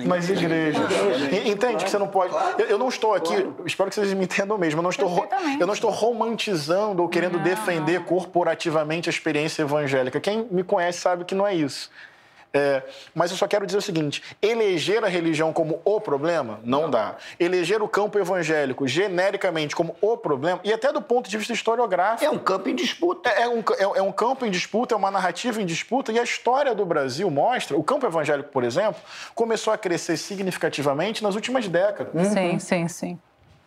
Mas 0.06 0.30
igreja. 0.30 0.80
Entende 1.44 1.84
que 1.84 1.90
você 1.90 1.98
não 1.98 2.08
pode. 2.08 2.34
Eu, 2.68 2.78
não 2.78 2.88
estou 2.88 3.14
aqui, 3.14 3.34
espero 3.66 3.90
que 3.90 3.96
vocês 3.96 4.12
me 4.14 4.24
entendam 4.24 4.56
mesmo, 4.56 4.78
eu 4.78 4.82
não 4.82 4.90
estou, 4.90 5.28
eu 5.58 5.66
não 5.66 5.74
estou 5.74 5.90
romantizando 5.90 7.02
ou 7.02 7.08
querendo 7.08 7.38
defender 7.38 8.04
corporativamente 8.04 9.08
a 9.08 9.12
experiência 9.12 9.62
evangélica. 9.62 10.20
Quem 10.20 10.46
me 10.50 10.62
conhece 10.62 11.00
sabe 11.00 11.24
que 11.24 11.34
não 11.34 11.46
é 11.46 11.54
isso. 11.54 11.90
É, 12.52 12.82
mas 13.14 13.30
eu 13.30 13.36
só 13.36 13.46
quero 13.46 13.64
dizer 13.64 13.78
o 13.78 13.82
seguinte: 13.82 14.22
eleger 14.42 15.04
a 15.04 15.08
religião 15.08 15.52
como 15.52 15.80
o 15.84 16.00
problema 16.00 16.60
não, 16.64 16.82
não, 16.82 16.90
dá. 16.90 17.16
Eleger 17.38 17.82
o 17.82 17.88
campo 17.88 18.18
evangélico 18.18 18.86
genericamente 18.88 19.76
como 19.76 19.94
o 20.00 20.16
problema, 20.16 20.60
e 20.64 20.72
até 20.72 20.92
do 20.92 21.00
ponto 21.00 21.30
de 21.30 21.38
vista 21.38 21.52
historiográfico. 21.52 22.24
É 22.24 22.30
um 22.30 22.38
campo 22.38 22.68
em 22.68 22.74
disputa. 22.74 23.30
É, 23.30 23.42
é 23.42 23.48
um, 23.48 23.60
é, 23.60 23.98
é 23.98 24.02
um 24.02 24.12
campo 24.12 24.44
em 24.44 24.50
disputa, 24.50 24.94
é 24.94 24.98
uma 24.98 25.10
narrativa 25.10 25.62
em 25.62 25.66
disputa, 25.66 26.10
e 26.10 26.18
a 26.18 26.22
história 26.22 26.74
do 26.74 26.84
Brasil 26.84 27.30
mostra. 27.30 27.76
O 27.76 27.84
campo 27.84 28.06
evangélico, 28.06 28.50
por 28.50 28.64
exemplo, 28.64 29.00
começou 29.34 29.72
a 29.72 29.78
crescer 29.78 30.16
significativamente 30.16 31.22
nas 31.22 31.34
últimas 31.36 31.68
décadas. 31.68 32.28
Sim, 32.28 32.50
uhum. 32.50 32.58
sim, 32.58 32.88
sim 32.88 33.18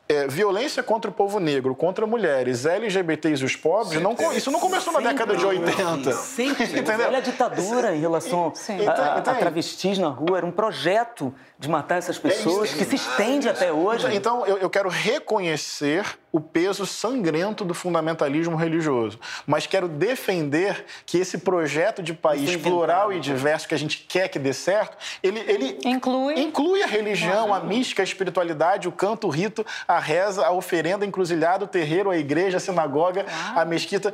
é, 0.07 0.27
violência 0.27 0.83
contra 0.83 1.09
o 1.09 1.13
povo 1.13 1.39
negro, 1.39 1.73
contra 1.73 2.05
mulheres, 2.05 2.65
LGBTs 2.65 3.41
e 3.41 3.45
os 3.45 3.55
pobres, 3.55 4.01
não, 4.01 4.15
isso 4.35 4.51
não 4.51 4.59
começou 4.59 4.91
na 4.93 4.99
década 4.99 5.35
de 5.35 5.45
80. 5.45 6.11
Sempre. 6.13 6.63
Entendeu? 6.79 7.07
Olha 7.07 7.17
a 7.19 7.21
ditadura 7.21 7.95
em 7.95 7.99
relação 7.99 8.51
a, 8.85 8.91
a, 8.91 9.17
a, 9.17 9.21
travestis 9.35 9.97
na 9.97 10.09
rua. 10.09 10.37
Era 10.37 10.45
um 10.45 10.51
projeto 10.51 11.33
de 11.57 11.69
matar 11.69 11.97
essas 11.97 12.17
pessoas 12.17 12.73
que 12.73 12.83
se 12.83 12.95
estende 12.95 13.47
até 13.47 13.71
hoje. 13.71 14.07
Então, 14.13 14.45
eu, 14.45 14.57
eu 14.57 14.69
quero 14.69 14.89
reconhecer 14.89 16.05
o 16.33 16.41
peso 16.41 16.83
sangrento 16.83 17.63
do 17.63 17.75
fundamentalismo 17.75 18.55
religioso, 18.55 19.19
mas 19.45 19.67
quero 19.67 19.87
defender 19.87 20.83
que 21.05 21.19
esse 21.19 21.37
projeto 21.37 22.01
de 22.01 22.11
país 22.11 22.55
plural 22.55 23.13
e 23.13 23.19
diverso 23.19 23.67
que 23.67 23.75
a 23.75 23.77
gente 23.77 23.99
quer 23.99 24.27
que 24.29 24.39
dê 24.39 24.51
certo, 24.51 24.97
ele, 25.21 25.39
ele 25.41 25.77
inclui, 25.85 26.33
inclui 26.39 26.81
a 26.81 26.87
religião, 26.87 27.53
a 27.53 27.59
mística, 27.59 28.01
a 28.01 28.03
espiritualidade, 28.03 28.87
o 28.87 28.91
canto, 28.91 29.27
o 29.27 29.29
rito, 29.29 29.63
a 29.87 29.99
reza, 29.99 30.43
a 30.43 30.51
oferenda, 30.51 31.05
a 31.05 31.07
encruzilhada, 31.07 31.65
o 31.65 31.67
terreiro, 31.67 32.09
a 32.09 32.17
igreja, 32.17 32.57
a 32.57 32.59
sinagoga, 32.59 33.27
a 33.55 33.63
mesquita. 33.63 34.11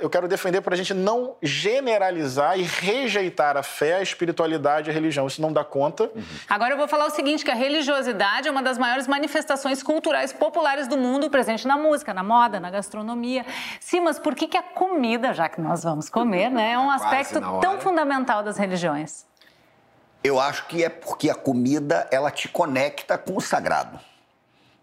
Eu 0.00 0.08
quero 0.08 0.26
defender 0.26 0.62
para 0.62 0.72
a 0.72 0.78
gente 0.78 0.94
não 0.94 1.36
generalizar 1.42 2.58
e 2.58 2.62
rejeitar 2.62 3.58
a 3.58 3.62
fé, 3.62 3.96
a 3.96 4.02
espiritualidade 4.02 4.88
e 4.88 4.90
a 4.90 4.94
religião. 4.94 5.26
Isso 5.26 5.42
não 5.42 5.52
dá 5.52 5.62
conta. 5.62 6.04
Uhum. 6.04 6.22
Agora 6.48 6.72
eu 6.72 6.78
vou 6.78 6.88
falar 6.88 7.04
o 7.04 7.10
seguinte, 7.10 7.44
que 7.44 7.50
a 7.50 7.54
religiosidade 7.54 8.48
é 8.48 8.50
uma 8.50 8.62
das 8.62 8.78
maiores 8.78 9.06
manifestações 9.06 9.82
culturais 9.82 10.32
populares 10.32 10.88
do 10.88 10.96
mundo 10.96 11.28
presente 11.28 11.49
presente 11.50 11.66
na 11.66 11.76
música, 11.76 12.14
na 12.14 12.22
moda, 12.22 12.60
na 12.60 12.70
gastronomia. 12.70 13.44
Sim, 13.80 14.00
mas 14.00 14.18
por 14.18 14.34
que, 14.34 14.46
que 14.46 14.56
a 14.56 14.62
comida, 14.62 15.34
já 15.34 15.48
que 15.48 15.60
nós 15.60 15.82
vamos 15.82 16.08
comer, 16.08 16.50
né, 16.50 16.72
é 16.72 16.78
um 16.78 16.90
aspecto 16.90 17.40
tão 17.60 17.80
fundamental 17.80 18.42
das 18.42 18.56
religiões? 18.56 19.26
Eu 20.22 20.38
acho 20.38 20.66
que 20.66 20.84
é 20.84 20.88
porque 20.88 21.30
a 21.30 21.34
comida 21.34 22.06
ela 22.10 22.30
te 22.30 22.48
conecta 22.48 23.16
com 23.16 23.36
o 23.36 23.40
sagrado. 23.40 23.98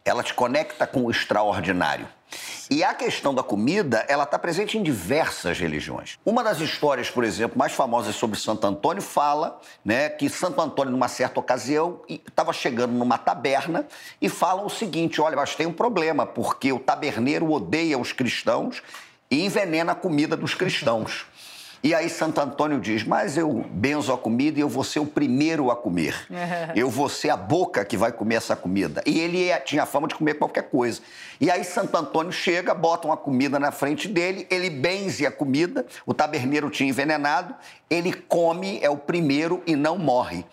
Ela 0.07 0.23
te 0.23 0.33
conecta 0.33 0.87
com 0.87 1.03
o 1.03 1.11
extraordinário. 1.11 2.07
E 2.69 2.83
a 2.83 2.93
questão 2.93 3.33
da 3.33 3.43
comida, 3.43 4.05
ela 4.07 4.23
está 4.23 4.39
presente 4.39 4.77
em 4.77 4.83
diversas 4.83 5.59
religiões. 5.59 6.17
Uma 6.25 6.43
das 6.43 6.59
histórias, 6.59 7.09
por 7.09 7.23
exemplo, 7.23 7.57
mais 7.57 7.73
famosas 7.73 8.15
sobre 8.15 8.39
Santo 8.39 8.65
Antônio 8.65 9.01
fala 9.01 9.59
né, 9.83 10.09
que 10.09 10.29
Santo 10.29 10.61
Antônio, 10.61 10.91
numa 10.91 11.09
certa 11.09 11.39
ocasião, 11.39 12.01
estava 12.07 12.53
chegando 12.53 12.93
numa 12.93 13.17
taberna 13.17 13.85
e 14.21 14.29
fala 14.29 14.63
o 14.63 14.69
seguinte: 14.69 15.19
olha, 15.19 15.35
mas 15.35 15.55
tem 15.55 15.67
um 15.67 15.73
problema, 15.73 16.25
porque 16.25 16.71
o 16.71 16.79
taberneiro 16.79 17.51
odeia 17.51 17.97
os 17.97 18.13
cristãos 18.13 18.81
e 19.29 19.45
envenena 19.45 19.91
a 19.91 19.95
comida 19.95 20.37
dos 20.37 20.53
cristãos. 20.53 21.25
E 21.87 21.95
aí 21.95 22.09
Santo 22.09 22.41
Antônio 22.41 22.81
diz: 22.81 23.05
Mas 23.05 23.37
eu 23.37 23.63
benzo 23.71 24.11
a 24.11 24.17
comida 24.17 24.59
e 24.59 24.61
eu 24.61 24.67
vou 24.67 24.83
ser 24.83 24.99
o 24.99 25.05
primeiro 25.05 25.71
a 25.71 25.75
comer. 25.75 26.27
eu 26.75 26.89
vou 26.89 27.07
ser 27.07 27.29
a 27.29 27.37
boca 27.37 27.85
que 27.85 27.95
vai 27.95 28.11
comer 28.11 28.35
essa 28.35 28.57
comida. 28.57 29.01
E 29.05 29.17
ele 29.17 29.47
é, 29.47 29.57
tinha 29.57 29.85
fama 29.85 30.05
de 30.05 30.13
comer 30.13 30.33
qualquer 30.33 30.63
coisa. 30.63 30.99
E 31.39 31.49
aí 31.49 31.63
Santo 31.63 31.95
Antônio 31.95 32.33
chega, 32.33 32.73
bota 32.73 33.07
uma 33.07 33.15
comida 33.15 33.57
na 33.57 33.71
frente 33.71 34.09
dele, 34.09 34.45
ele 34.49 34.69
benze 34.69 35.25
a 35.25 35.31
comida, 35.31 35.85
o 36.05 36.13
taberneiro 36.13 36.69
tinha 36.69 36.89
envenenado, 36.89 37.55
ele 37.89 38.11
come, 38.11 38.79
é 38.81 38.89
o 38.89 38.97
primeiro 38.97 39.63
e 39.65 39.73
não 39.73 39.97
morre 39.97 40.43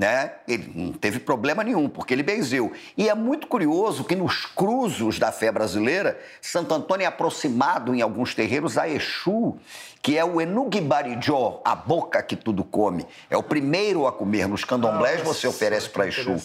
né? 0.00 0.32
Ele 0.48 0.72
não 0.74 0.92
teve 0.94 1.18
problema 1.18 1.62
nenhum, 1.62 1.86
porque 1.86 2.14
ele 2.14 2.22
benzeu. 2.22 2.72
E 2.96 3.10
é 3.10 3.14
muito 3.14 3.46
curioso 3.46 4.02
que 4.02 4.16
nos 4.16 4.46
cruzos 4.46 5.18
da 5.18 5.30
fé 5.30 5.52
brasileira, 5.52 6.18
Santo 6.40 6.72
Antônio 6.72 7.04
é 7.04 7.06
aproximado 7.06 7.94
em 7.94 8.00
alguns 8.00 8.34
terreiros 8.34 8.78
a 8.78 8.88
Exu, 8.88 9.58
que 10.00 10.16
é 10.16 10.24
o 10.24 10.40
Enugibarijó, 10.40 11.60
a 11.62 11.74
boca 11.74 12.22
que 12.22 12.34
tudo 12.34 12.64
come. 12.64 13.06
É 13.28 13.36
o 13.36 13.42
primeiro 13.42 14.06
a 14.06 14.12
comer. 14.12 14.48
Nos 14.48 14.64
candomblés 14.64 15.20
você 15.20 15.46
oferece 15.46 15.90
para 15.90 16.08
Exu. 16.08 16.36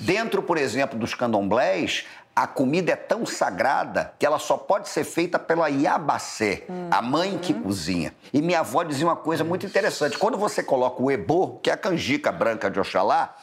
Dentro, 0.00 0.42
por 0.42 0.56
exemplo, 0.56 0.98
dos 0.98 1.14
candomblés, 1.14 2.06
a 2.34 2.46
comida 2.46 2.92
é 2.92 2.96
tão 2.96 3.26
sagrada 3.26 4.14
que 4.18 4.24
ela 4.24 4.38
só 4.38 4.56
pode 4.56 4.88
ser 4.88 5.04
feita 5.04 5.38
pela 5.38 5.68
Iabacé, 5.68 6.64
hum. 6.68 6.88
a 6.90 7.02
mãe 7.02 7.38
que 7.38 7.52
hum. 7.52 7.62
cozinha. 7.62 8.14
E 8.32 8.40
minha 8.40 8.60
avó 8.60 8.82
dizia 8.82 9.06
uma 9.06 9.16
coisa 9.16 9.44
muito 9.44 9.66
interessante: 9.66 10.16
quando 10.16 10.38
você 10.38 10.62
coloca 10.62 11.02
o 11.02 11.10
ebô, 11.10 11.58
que 11.62 11.68
é 11.68 11.74
a 11.74 11.76
canjica 11.76 12.32
branca 12.32 12.70
de 12.70 12.80
Oxalá, 12.80 13.36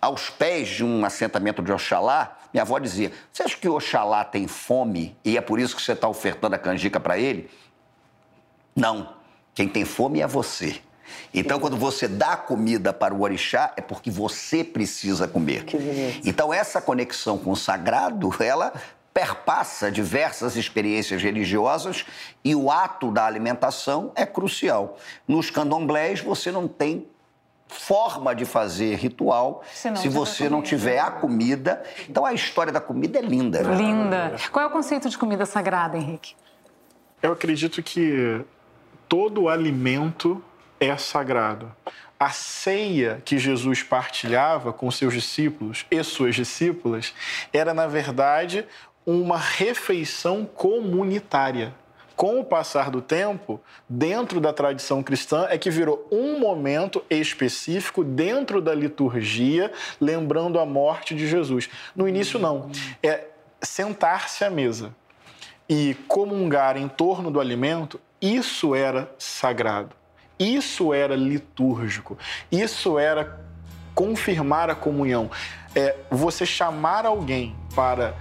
aos 0.00 0.28
pés 0.28 0.68
de 0.68 0.84
um 0.84 1.04
assentamento 1.04 1.62
de 1.62 1.72
Oxalá, 1.72 2.36
minha 2.52 2.62
avó 2.62 2.78
dizia: 2.78 3.12
Você 3.32 3.44
acha 3.44 3.56
que 3.56 3.68
Oxalá 3.68 4.24
tem 4.24 4.48
fome 4.48 5.16
e 5.24 5.38
é 5.38 5.40
por 5.40 5.60
isso 5.60 5.76
que 5.76 5.82
você 5.82 5.92
está 5.92 6.08
ofertando 6.08 6.56
a 6.56 6.58
canjica 6.58 6.98
para 6.98 7.16
ele? 7.18 7.48
Não. 8.74 9.14
Quem 9.54 9.68
tem 9.68 9.84
fome 9.84 10.20
é 10.20 10.26
você. 10.26 10.80
Então, 11.32 11.58
quando 11.58 11.76
você 11.76 12.06
dá 12.08 12.36
comida 12.36 12.92
para 12.92 13.14
o 13.14 13.22
orixá, 13.22 13.72
é 13.76 13.80
porque 13.80 14.10
você 14.10 14.62
precisa 14.62 15.26
comer. 15.26 15.64
Então, 16.24 16.52
essa 16.52 16.80
conexão 16.80 17.38
com 17.38 17.50
o 17.50 17.56
sagrado, 17.56 18.32
ela 18.40 18.72
perpassa 19.12 19.90
diversas 19.90 20.56
experiências 20.56 21.22
religiosas 21.22 22.04
e 22.42 22.54
o 22.54 22.70
ato 22.70 23.10
da 23.10 23.26
alimentação 23.26 24.10
é 24.14 24.24
crucial. 24.24 24.96
Nos 25.28 25.50
candomblés, 25.50 26.20
você 26.20 26.50
não 26.50 26.66
tem 26.66 27.06
forma 27.68 28.34
de 28.34 28.44
fazer 28.44 28.96
ritual 28.96 29.62
se, 29.72 29.94
se 29.96 30.08
você 30.08 30.48
não 30.48 30.62
tiver 30.62 30.98
a 30.98 31.10
comida. 31.10 31.82
Então, 32.08 32.24
a 32.24 32.32
história 32.32 32.72
da 32.72 32.80
comida 32.80 33.18
é 33.18 33.22
linda. 33.22 33.62
Né? 33.62 33.74
Linda. 33.76 34.36
Qual 34.50 34.64
é 34.64 34.68
o 34.68 34.70
conceito 34.70 35.08
de 35.08 35.16
comida 35.16 35.46
sagrada, 35.46 35.96
Henrique? 35.96 36.34
Eu 37.22 37.32
acredito 37.32 37.82
que 37.82 38.44
todo 39.08 39.48
alimento 39.48 40.42
é 40.82 40.96
sagrado. 40.96 41.70
A 42.18 42.30
ceia 42.30 43.22
que 43.24 43.38
Jesus 43.38 43.82
partilhava 43.82 44.72
com 44.72 44.90
seus 44.90 45.14
discípulos 45.14 45.86
e 45.90 46.02
suas 46.02 46.34
discípulas 46.34 47.14
era, 47.52 47.72
na 47.72 47.86
verdade, 47.86 48.66
uma 49.06 49.38
refeição 49.38 50.44
comunitária. 50.44 51.74
Com 52.14 52.38
o 52.40 52.44
passar 52.44 52.90
do 52.90 53.00
tempo, 53.00 53.60
dentro 53.88 54.40
da 54.40 54.52
tradição 54.52 55.02
cristã, 55.02 55.46
é 55.48 55.56
que 55.56 55.70
virou 55.70 56.06
um 56.12 56.38
momento 56.38 57.02
específico 57.08 58.04
dentro 58.04 58.60
da 58.60 58.74
liturgia, 58.74 59.72
lembrando 60.00 60.60
a 60.60 60.66
morte 60.66 61.14
de 61.14 61.26
Jesus. 61.26 61.68
No 61.96 62.08
início, 62.08 62.38
não. 62.38 62.70
É 63.02 63.28
sentar-se 63.60 64.44
à 64.44 64.50
mesa 64.50 64.94
e 65.68 65.96
comungar 66.06 66.76
em 66.76 66.86
torno 66.86 67.30
do 67.30 67.40
alimento, 67.40 68.00
isso 68.20 68.74
era 68.74 69.12
sagrado. 69.18 70.01
Isso 70.38 70.92
era 70.92 71.14
litúrgico, 71.14 72.18
isso 72.50 72.98
era 72.98 73.40
confirmar 73.94 74.70
a 74.70 74.74
comunhão. 74.74 75.30
É 75.74 75.96
você 76.10 76.44
chamar 76.44 77.06
alguém 77.06 77.56
para 77.74 78.14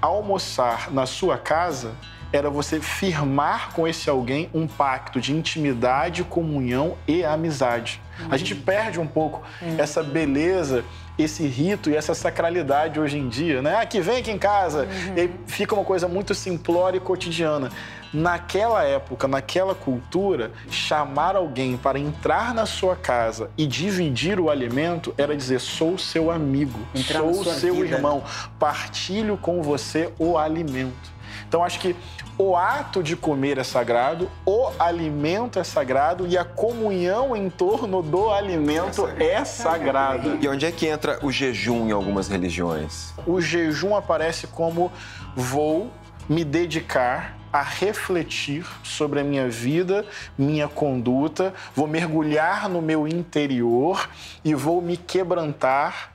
almoçar 0.00 0.90
na 0.90 1.06
sua 1.06 1.38
casa 1.38 1.92
era 2.32 2.48
você 2.48 2.80
firmar 2.80 3.72
com 3.74 3.86
esse 3.86 4.08
alguém 4.08 4.48
um 4.54 4.66
pacto 4.66 5.20
de 5.20 5.32
intimidade, 5.32 6.24
comunhão 6.24 6.96
e 7.06 7.22
amizade. 7.22 8.00
Uhum. 8.18 8.28
A 8.30 8.36
gente 8.38 8.54
perde 8.54 8.98
um 8.98 9.06
pouco 9.06 9.42
uhum. 9.60 9.76
essa 9.78 10.02
beleza, 10.02 10.82
esse 11.18 11.46
rito 11.46 11.90
e 11.90 11.96
essa 11.96 12.14
sacralidade 12.14 12.98
hoje 12.98 13.18
em 13.18 13.28
dia, 13.28 13.60
né? 13.60 13.76
Ah, 13.76 13.86
que 13.86 14.00
vem 14.00 14.18
aqui 14.18 14.30
em 14.30 14.38
casa. 14.38 14.84
Uhum. 14.84 15.18
E 15.18 15.30
fica 15.46 15.74
uma 15.74 15.84
coisa 15.84 16.08
muito 16.08 16.34
simplória 16.34 16.96
e 16.96 17.00
cotidiana. 17.00 17.70
Naquela 18.12 18.82
época, 18.84 19.26
naquela 19.26 19.74
cultura, 19.74 20.52
chamar 20.70 21.34
alguém 21.34 21.78
para 21.78 21.98
entrar 21.98 22.52
na 22.52 22.66
sua 22.66 22.94
casa 22.94 23.50
e 23.56 23.66
dividir 23.66 24.38
o 24.38 24.50
alimento 24.50 25.14
era 25.16 25.34
dizer: 25.34 25.60
sou 25.60 25.96
seu 25.96 26.30
amigo, 26.30 26.78
entrar 26.94 27.20
sou 27.20 27.44
seu 27.44 27.76
vida. 27.76 27.96
irmão, 27.96 28.22
partilho 28.58 29.38
com 29.38 29.62
você 29.62 30.12
o 30.18 30.36
alimento. 30.36 31.12
Então 31.48 31.64
acho 31.64 31.78
que 31.78 31.96
o 32.38 32.56
ato 32.56 33.02
de 33.02 33.14
comer 33.14 33.58
é 33.58 33.64
sagrado, 33.64 34.30
o 34.44 34.70
alimento 34.78 35.58
é 35.58 35.64
sagrado 35.64 36.26
e 36.26 36.36
a 36.36 36.44
comunhão 36.44 37.36
em 37.36 37.50
torno 37.50 38.02
do 38.02 38.30
alimento 38.30 39.06
é 39.18 39.44
sagrada. 39.44 40.38
E 40.40 40.48
onde 40.48 40.66
é 40.66 40.72
que 40.72 40.86
entra 40.86 41.18
o 41.22 41.30
jejum 41.30 41.88
em 41.88 41.92
algumas 41.92 42.28
religiões? 42.28 43.12
O 43.26 43.40
jejum 43.40 43.94
aparece 43.94 44.46
como 44.46 44.90
vou 45.36 45.90
me 46.28 46.44
dedicar 46.44 47.36
a 47.52 47.62
refletir 47.62 48.66
sobre 48.82 49.20
a 49.20 49.24
minha 49.24 49.48
vida, 49.48 50.06
minha 50.38 50.66
conduta, 50.66 51.52
vou 51.74 51.86
mergulhar 51.86 52.68
no 52.68 52.80
meu 52.80 53.06
interior 53.06 54.08
e 54.42 54.54
vou 54.54 54.80
me 54.80 54.96
quebrantar 54.96 56.11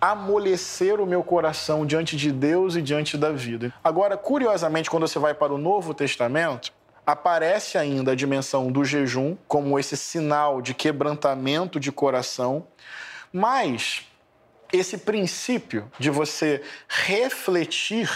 amolecer 0.00 1.00
o 1.00 1.06
meu 1.06 1.22
coração 1.22 1.84
diante 1.84 2.16
de 2.16 2.32
Deus 2.32 2.74
e 2.74 2.82
diante 2.82 3.18
da 3.18 3.30
vida. 3.30 3.72
Agora, 3.84 4.16
curiosamente, 4.16 4.88
quando 4.88 5.06
você 5.06 5.18
vai 5.18 5.34
para 5.34 5.52
o 5.52 5.58
Novo 5.58 5.92
Testamento, 5.92 6.72
aparece 7.06 7.76
ainda 7.76 8.12
a 8.12 8.14
dimensão 8.14 8.70
do 8.70 8.84
jejum 8.84 9.36
como 9.46 9.78
esse 9.78 9.96
sinal 9.96 10.62
de 10.62 10.72
quebrantamento 10.72 11.78
de 11.78 11.92
coração, 11.92 12.66
mas 13.32 14.06
esse 14.72 14.98
princípio 14.98 15.90
de 15.98 16.10
você 16.10 16.62
refletir 16.88 18.08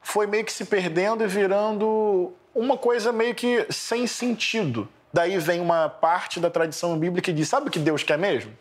foi 0.00 0.26
meio 0.26 0.44
que 0.44 0.52
se 0.52 0.64
perdendo 0.64 1.24
e 1.24 1.26
virando 1.26 2.32
uma 2.54 2.76
coisa 2.76 3.12
meio 3.12 3.34
que 3.34 3.66
sem 3.70 4.06
sentido. 4.06 4.88
Daí 5.12 5.38
vem 5.38 5.60
uma 5.60 5.88
parte 5.88 6.40
da 6.40 6.50
tradição 6.50 6.96
bíblica 6.98 7.26
que 7.26 7.32
diz: 7.32 7.48
sabe 7.48 7.68
o 7.68 7.70
que 7.70 7.78
Deus 7.78 8.02
quer 8.02 8.18
mesmo? 8.18 8.52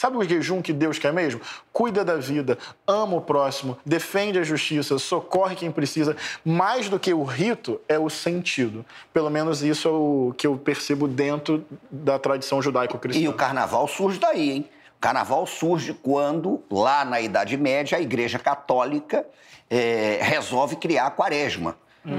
Sabe 0.00 0.16
o 0.16 0.24
jejum 0.24 0.62
que 0.62 0.72
Deus 0.72 0.98
quer 0.98 1.12
mesmo? 1.12 1.42
Cuida 1.70 2.02
da 2.02 2.16
vida, 2.16 2.56
ama 2.86 3.16
o 3.16 3.20
próximo, 3.20 3.76
defende 3.84 4.38
a 4.38 4.42
justiça, 4.42 4.98
socorre 4.98 5.54
quem 5.54 5.70
precisa. 5.70 6.16
Mais 6.42 6.88
do 6.88 6.98
que 6.98 7.12
o 7.12 7.22
rito, 7.22 7.78
é 7.86 7.98
o 7.98 8.08
sentido. 8.08 8.82
Pelo 9.12 9.28
menos 9.28 9.62
isso 9.62 9.86
é 9.86 9.90
o 9.90 10.34
que 10.38 10.46
eu 10.46 10.56
percebo 10.56 11.06
dentro 11.06 11.66
da 11.90 12.18
tradição 12.18 12.62
judaico-cristã. 12.62 13.20
E 13.20 13.28
o 13.28 13.34
carnaval 13.34 13.86
surge 13.86 14.18
daí, 14.18 14.50
hein? 14.50 14.70
O 14.96 15.00
carnaval 15.00 15.46
surge 15.46 15.92
quando, 15.92 16.62
lá 16.70 17.04
na 17.04 17.20
Idade 17.20 17.58
Média, 17.58 17.98
a 17.98 18.00
Igreja 18.00 18.38
Católica 18.38 19.26
é, 19.68 20.18
resolve 20.22 20.76
criar 20.76 21.08
a 21.08 21.10
quaresma. 21.10 21.76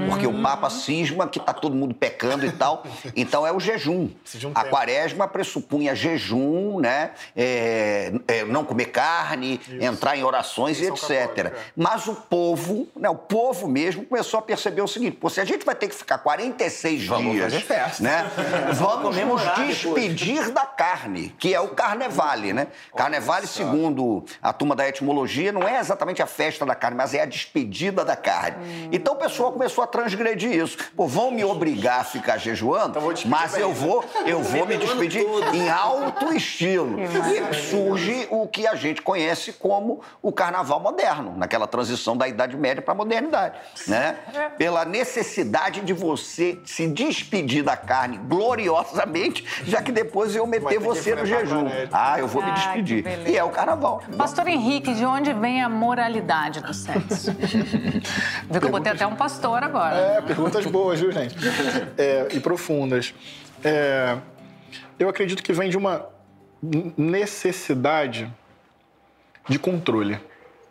Porque 0.08 0.26
o 0.26 0.42
Papa 0.42 0.70
cisma 0.70 1.28
que 1.28 1.38
está 1.38 1.52
todo 1.52 1.74
mundo 1.74 1.94
pecando 1.94 2.46
e 2.46 2.52
tal. 2.52 2.84
Então 3.16 3.46
é 3.46 3.52
o 3.52 3.58
jejum. 3.58 4.10
A 4.54 4.64
quaresma 4.64 5.26
pressupunha 5.26 5.94
jejum, 5.94 6.80
né? 6.80 7.12
É, 7.36 8.12
é, 8.28 8.44
não 8.44 8.64
comer 8.64 8.86
carne, 8.86 9.60
Isso. 9.62 9.82
entrar 9.82 10.16
em 10.16 10.22
orações 10.22 10.80
e 10.80 10.86
etc. 10.86 11.10
Católica. 11.10 11.56
Mas 11.76 12.06
o 12.06 12.14
povo, 12.14 12.88
né, 12.96 13.08
o 13.08 13.16
povo 13.16 13.68
mesmo, 13.68 14.04
começou 14.04 14.38
a 14.38 14.42
perceber 14.42 14.82
o 14.82 14.88
seguinte: 14.88 15.16
pô, 15.16 15.28
se 15.28 15.40
a 15.40 15.44
gente 15.44 15.64
vai 15.64 15.74
ter 15.74 15.88
que 15.88 15.94
ficar 15.94 16.18
46 16.18 17.06
vamos 17.06 17.32
dias. 17.32 17.52
Fazer 17.52 17.64
festa. 17.64 18.02
Né, 18.02 18.30
vamos 18.74 19.16
nos 19.16 19.42
despedir 19.66 20.34
depois. 20.34 20.50
da 20.50 20.66
carne, 20.66 21.34
que 21.38 21.54
é 21.54 21.60
o 21.60 21.68
carnevale, 21.68 22.52
né? 22.52 22.68
Carnevale, 22.96 23.46
segundo 23.46 24.24
a 24.42 24.52
turma 24.52 24.76
da 24.76 24.88
etimologia, 24.88 25.52
não 25.52 25.66
é 25.66 25.78
exatamente 25.78 26.22
a 26.22 26.26
festa 26.26 26.64
da 26.64 26.74
carne, 26.74 26.96
mas 26.96 27.14
é 27.14 27.22
a 27.22 27.26
despedida 27.26 28.04
da 28.04 28.16
carne. 28.16 28.56
Hum. 28.64 28.88
Então 28.92 29.14
o 29.14 29.16
pessoal 29.16 29.52
começou 29.52 29.71
começou 29.72 29.84
a 29.84 29.86
transgredir 29.86 30.52
isso. 30.52 30.76
Pô, 30.94 31.06
vão 31.06 31.30
me 31.30 31.44
obrigar 31.44 32.00
a 32.00 32.04
ficar 32.04 32.36
jejuando, 32.36 32.98
então 32.98 33.12
mas 33.26 33.56
eu 33.56 33.72
vou, 33.72 34.04
eu 34.26 34.42
vou 34.42 34.66
me 34.66 34.76
despedir 34.76 35.24
em 35.52 35.70
alto 35.70 36.32
estilo. 36.32 36.98
E 37.00 37.54
surge 37.54 38.26
o 38.30 38.46
que 38.46 38.66
a 38.66 38.74
gente 38.74 39.00
conhece 39.00 39.52
como 39.52 40.02
o 40.20 40.30
carnaval 40.30 40.78
moderno, 40.80 41.34
naquela 41.36 41.66
transição 41.66 42.16
da 42.16 42.28
Idade 42.28 42.56
Média 42.56 42.82
para 42.82 42.92
a 42.92 42.96
modernidade, 42.96 43.58
né? 43.86 44.16
Pela 44.58 44.84
necessidade 44.84 45.80
de 45.80 45.92
você 45.92 46.58
se 46.64 46.86
despedir 46.86 47.62
da 47.62 47.76
carne 47.76 48.18
gloriosamente, 48.18 49.44
já 49.64 49.80
que 49.80 49.90
depois 49.90 50.36
eu 50.36 50.46
meter 50.46 50.78
você 50.78 51.14
no 51.14 51.24
jejum. 51.24 51.66
Ah, 51.92 52.18
eu 52.18 52.28
vou 52.28 52.44
me 52.44 52.52
despedir. 52.52 53.04
E 53.26 53.36
é 53.36 53.44
o 53.44 53.50
carnaval. 53.50 54.02
Pastor 54.16 54.46
Henrique, 54.48 54.94
de 54.94 55.04
onde 55.04 55.32
vem 55.32 55.62
a 55.62 55.68
moralidade 55.68 56.60
do 56.60 56.74
sexo? 56.74 57.32
Viu 58.50 58.60
que 58.60 58.66
eu 58.66 58.70
botei 58.70 58.92
até 58.92 59.06
um 59.06 59.16
pastor 59.16 59.61
agora. 59.66 59.96
É, 59.96 60.20
perguntas 60.20 60.66
boas, 60.66 61.00
viu, 61.00 61.12
gente? 61.12 61.36
É, 61.98 62.28
e 62.32 62.40
profundas. 62.40 63.14
É, 63.64 64.16
eu 64.98 65.08
acredito 65.08 65.42
que 65.42 65.52
vem 65.52 65.70
de 65.70 65.76
uma 65.76 66.06
necessidade 66.96 68.32
de 69.48 69.58
controle. 69.58 70.20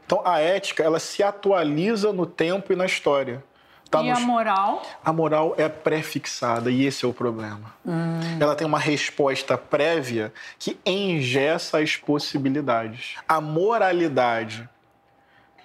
Então, 0.06 0.22
a 0.26 0.40
ética, 0.40 0.84
ela 0.84 1.00
se 1.00 1.24
atualiza 1.24 2.12
no 2.12 2.26
tempo 2.26 2.74
e 2.74 2.76
na 2.76 2.86
história. 2.86 3.44
Tá 3.90 4.02
e 4.02 4.10
nos... 4.10 4.20
a 4.20 4.22
moral? 4.22 4.82
A 5.04 5.12
moral 5.12 5.54
é 5.58 5.68
pré-fixada 5.68 6.72
e 6.72 6.86
esse 6.86 7.04
é 7.04 7.08
o 7.08 7.14
problema. 7.14 7.74
Hum. 7.86 8.20
Ela 8.40 8.56
tem 8.56 8.66
uma 8.66 8.80
resposta 8.80 9.58
prévia 9.58 10.34
que 10.58 10.80
engessa 10.86 11.80
as 11.80 11.98
possibilidades. 11.98 13.16
A 13.28 13.42
moralidade 13.42 14.68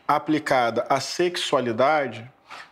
aplicada 0.07 0.85
à 0.89 0.99
sexualidade 1.01 2.29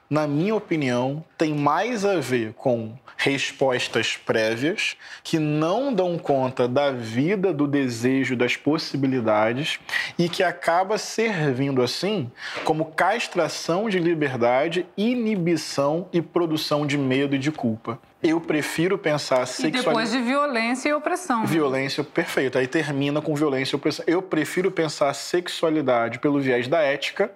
na 0.08 0.26
minha 0.26 0.54
opinião, 0.54 1.24
tem 1.36 1.54
mais 1.54 2.04
a 2.04 2.20
ver 2.20 2.52
com 2.54 2.92
respostas 3.16 4.16
prévias 4.16 4.96
que 5.22 5.38
não 5.38 5.92
dão 5.94 6.18
conta 6.18 6.68
da 6.68 6.90
vida, 6.90 7.52
do 7.52 7.66
desejo, 7.66 8.36
das 8.36 8.56
possibilidades 8.56 9.78
e 10.18 10.28
que 10.28 10.42
acaba 10.42 10.98
servindo 10.98 11.82
assim 11.82 12.30
como 12.64 12.86
castração 12.86 13.88
de 13.88 13.98
liberdade, 13.98 14.86
inibição 14.96 16.08
e 16.12 16.20
produção 16.20 16.86
de 16.86 16.98
medo 16.98 17.34
e 17.34 17.38
de 17.38 17.50
culpa. 17.50 17.98
Eu 18.24 18.40
prefiro 18.40 18.96
pensar 18.96 19.46
sexualidade. 19.46 19.84
E 19.84 19.86
depois 19.86 20.10
de 20.10 20.20
violência 20.20 20.88
e 20.88 20.92
opressão. 20.94 21.40
Né? 21.42 21.46
Violência, 21.46 22.02
perfeito. 22.02 22.56
Aí 22.56 22.66
termina 22.66 23.20
com 23.20 23.34
violência 23.34 23.74
e 23.74 23.76
opressão. 23.76 24.04
Eu 24.08 24.22
prefiro 24.22 24.70
pensar 24.70 25.12
sexualidade 25.12 26.18
pelo 26.18 26.40
viés 26.40 26.66
da 26.66 26.80
ética 26.80 27.30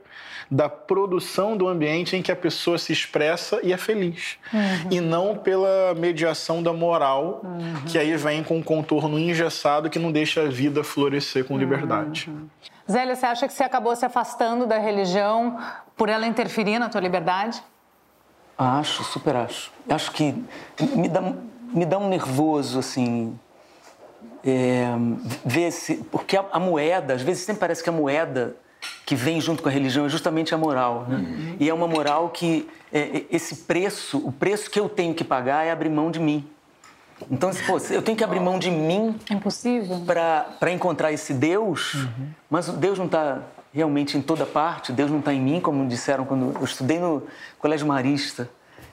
da 0.51 0.69
produção 0.69 1.57
do 1.57 1.69
ambiente 1.69 2.17
em 2.17 2.23
que 2.23 2.33
a 2.33 2.37
pessoa 2.37 2.79
se 2.79 2.93
expressa 2.93 3.61
e 3.63 3.73
é 3.73 3.77
feliz. 3.77 4.39
Uhum. 4.53 4.61
E 4.91 5.01
não 5.01 5.37
pela 5.37 5.95
mediação 5.95 6.63
da 6.63 6.73
moral, 6.73 7.43
uhum. 7.45 7.83
que 7.87 7.99
aí 7.99 8.17
vem 8.17 8.43
com 8.43 8.57
um 8.57 8.63
contorno 8.63 9.19
engessado 9.19 9.91
que 9.91 9.99
não 9.99 10.11
deixa 10.11 10.43
a 10.43 10.49
vida 10.49 10.83
florescer 10.83 11.45
com 11.45 11.59
liberdade. 11.59 12.31
Uhum. 12.31 12.49
Zélia, 12.91 13.15
você 13.15 13.27
acha 13.27 13.47
que 13.47 13.53
você 13.53 13.63
acabou 13.63 13.95
se 13.95 14.07
afastando 14.07 14.67
da 14.67 14.79
religião 14.79 15.59
por 15.95 16.09
ela 16.09 16.27
interferir 16.27 16.79
na 16.79 16.89
tua 16.89 17.03
liberdade? 17.03 17.63
Acho, 18.59 19.05
super 19.05 19.37
acho. 19.37 19.71
Acho 19.89 20.11
que 20.11 20.35
me 20.97 21.09
dá, 21.09 21.33
me 21.73 21.87
dá 21.87 21.97
um 21.97 22.09
nervoso, 22.09 22.81
assim, 22.81 23.39
é, 24.45 24.89
ver 25.45 25.71
se... 25.71 25.99
Porque 26.11 26.37
a, 26.37 26.45
a 26.51 26.59
moeda, 26.59 27.15
às 27.15 27.23
vezes 27.23 27.45
sempre 27.45 27.61
parece 27.61 27.85
que 27.85 27.89
a 27.89 27.93
moeda 27.93 28.57
que 29.07 29.15
vem 29.15 29.41
junto 29.41 29.63
com 29.63 29.69
a 29.69 29.73
religião 29.73 30.07
é 30.07 30.09
justamente 30.09 30.55
a 30.55 30.59
moral. 30.59 31.07
Né? 31.09 31.17
Uhum. 31.17 31.57
E 31.61 31.69
é 31.69 31.73
uma 31.73 31.87
moral 31.87 32.31
que 32.31 32.69
é, 32.93 32.99
é, 33.01 33.25
esse 33.31 33.57
preço, 33.57 34.19
o 34.19 34.33
preço 34.33 34.71
que 34.71 34.79
eu 34.79 34.89
tenho 34.89 35.15
que 35.15 35.25
pagar 35.25 35.65
é 35.65 35.71
abrir 35.71 35.89
mão 35.89 36.11
de 36.11 36.19
mim. 36.19 36.45
Então, 37.31 37.51
pô, 37.67 37.79
eu 37.91 38.03
tenho 38.03 38.17
que 38.17 38.23
abrir 38.23 38.39
mão 38.39 38.59
de 38.59 38.71
mim 38.71 39.19
é 39.29 39.35
impossível 39.35 40.03
para 40.07 40.71
encontrar 40.71 41.13
esse 41.13 41.35
Deus, 41.35 41.95
uhum. 41.95 42.29
mas 42.49 42.69
Deus 42.69 42.99
não 42.99 43.07
está 43.07 43.43
realmente 43.73 44.17
em 44.17 44.23
toda 44.23 44.47
parte, 44.47 44.93
Deus 44.93 45.11
não 45.11 45.19
está 45.19 45.33
em 45.33 45.41
mim, 45.41 45.61
como 45.61 45.87
disseram 45.87 46.25
quando 46.25 46.55
eu 46.57 46.65
estudei 46.65 46.99
no 46.99 47.23
Colégio 47.59 47.87
Marista, 47.87 48.49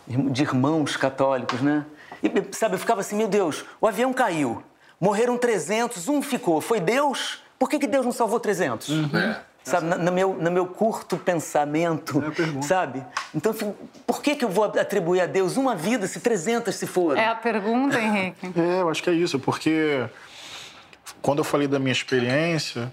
de 0.07 0.43
irmãos 0.43 0.95
católicos, 0.95 1.61
né? 1.61 1.85
E, 2.21 2.29
sabe, 2.55 2.75
eu 2.75 2.79
ficava 2.79 3.01
assim, 3.01 3.15
meu 3.15 3.27
Deus, 3.27 3.65
o 3.79 3.87
avião 3.87 4.13
caiu, 4.13 4.63
morreram 4.99 5.37
300, 5.37 6.07
um 6.07 6.21
ficou, 6.21 6.61
foi 6.61 6.79
Deus? 6.79 7.43
Por 7.57 7.69
que, 7.69 7.79
que 7.79 7.87
Deus 7.87 8.05
não 8.05 8.11
salvou 8.11 8.39
300? 8.39 8.89
Uhum. 8.89 9.35
sabe? 9.63 9.87
No 9.87 10.11
meu, 10.11 10.33
no 10.33 10.51
meu 10.51 10.65
curto 10.67 11.17
pensamento, 11.17 12.21
sabe? 12.61 13.03
Então, 13.33 13.53
por 14.05 14.21
que, 14.21 14.35
que 14.35 14.45
eu 14.45 14.49
vou 14.49 14.65
atribuir 14.65 15.21
a 15.21 15.25
Deus 15.25 15.57
uma 15.57 15.75
vida 15.75 16.05
se 16.07 16.19
300 16.19 16.73
se 16.75 16.85
forem? 16.85 17.23
É 17.23 17.29
a 17.29 17.35
pergunta, 17.35 17.99
Henrique. 17.99 18.51
É, 18.59 18.81
eu 18.81 18.89
acho 18.89 19.01
que 19.01 19.09
é 19.09 19.13
isso, 19.13 19.39
porque 19.39 20.05
quando 21.21 21.39
eu 21.39 21.43
falei 21.43 21.67
da 21.67 21.79
minha 21.79 21.91
experiência, 21.91 22.91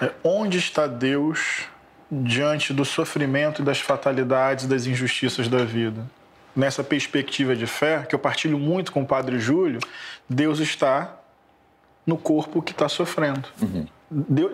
é, 0.00 0.10
onde 0.24 0.58
está 0.58 0.86
Deus 0.86 1.66
diante 2.10 2.72
do 2.72 2.84
sofrimento 2.84 3.62
e 3.62 3.64
das 3.64 3.80
fatalidades, 3.80 4.66
das 4.66 4.86
injustiças 4.86 5.48
da 5.48 5.64
vida? 5.64 6.06
Nessa 6.54 6.84
perspectiva 6.84 7.56
de 7.56 7.66
fé, 7.66 8.04
que 8.06 8.14
eu 8.14 8.18
partilho 8.18 8.58
muito 8.58 8.92
com 8.92 9.02
o 9.02 9.06
Padre 9.06 9.38
Júlio, 9.38 9.80
Deus 10.28 10.58
está 10.58 11.16
no 12.06 12.18
corpo 12.18 12.60
que 12.60 12.72
está 12.72 12.88
sofrendo. 12.88 13.48
Uhum. 13.60 13.86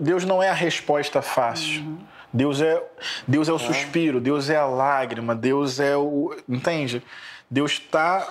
Deus 0.00 0.24
não 0.24 0.42
é 0.42 0.48
a 0.48 0.54
resposta 0.54 1.20
fácil. 1.20 1.82
Uhum. 1.82 1.98
Deus 2.32 2.60
é, 2.60 2.82
Deus 3.26 3.48
é 3.48 3.52
o 3.52 3.56
é. 3.56 3.58
suspiro, 3.58 4.20
Deus 4.20 4.50
é 4.50 4.56
a 4.56 4.66
lágrima, 4.66 5.34
Deus 5.34 5.80
é 5.80 5.96
o. 5.96 6.36
Entende? 6.48 7.02
Deus 7.50 7.72
está. 7.72 8.26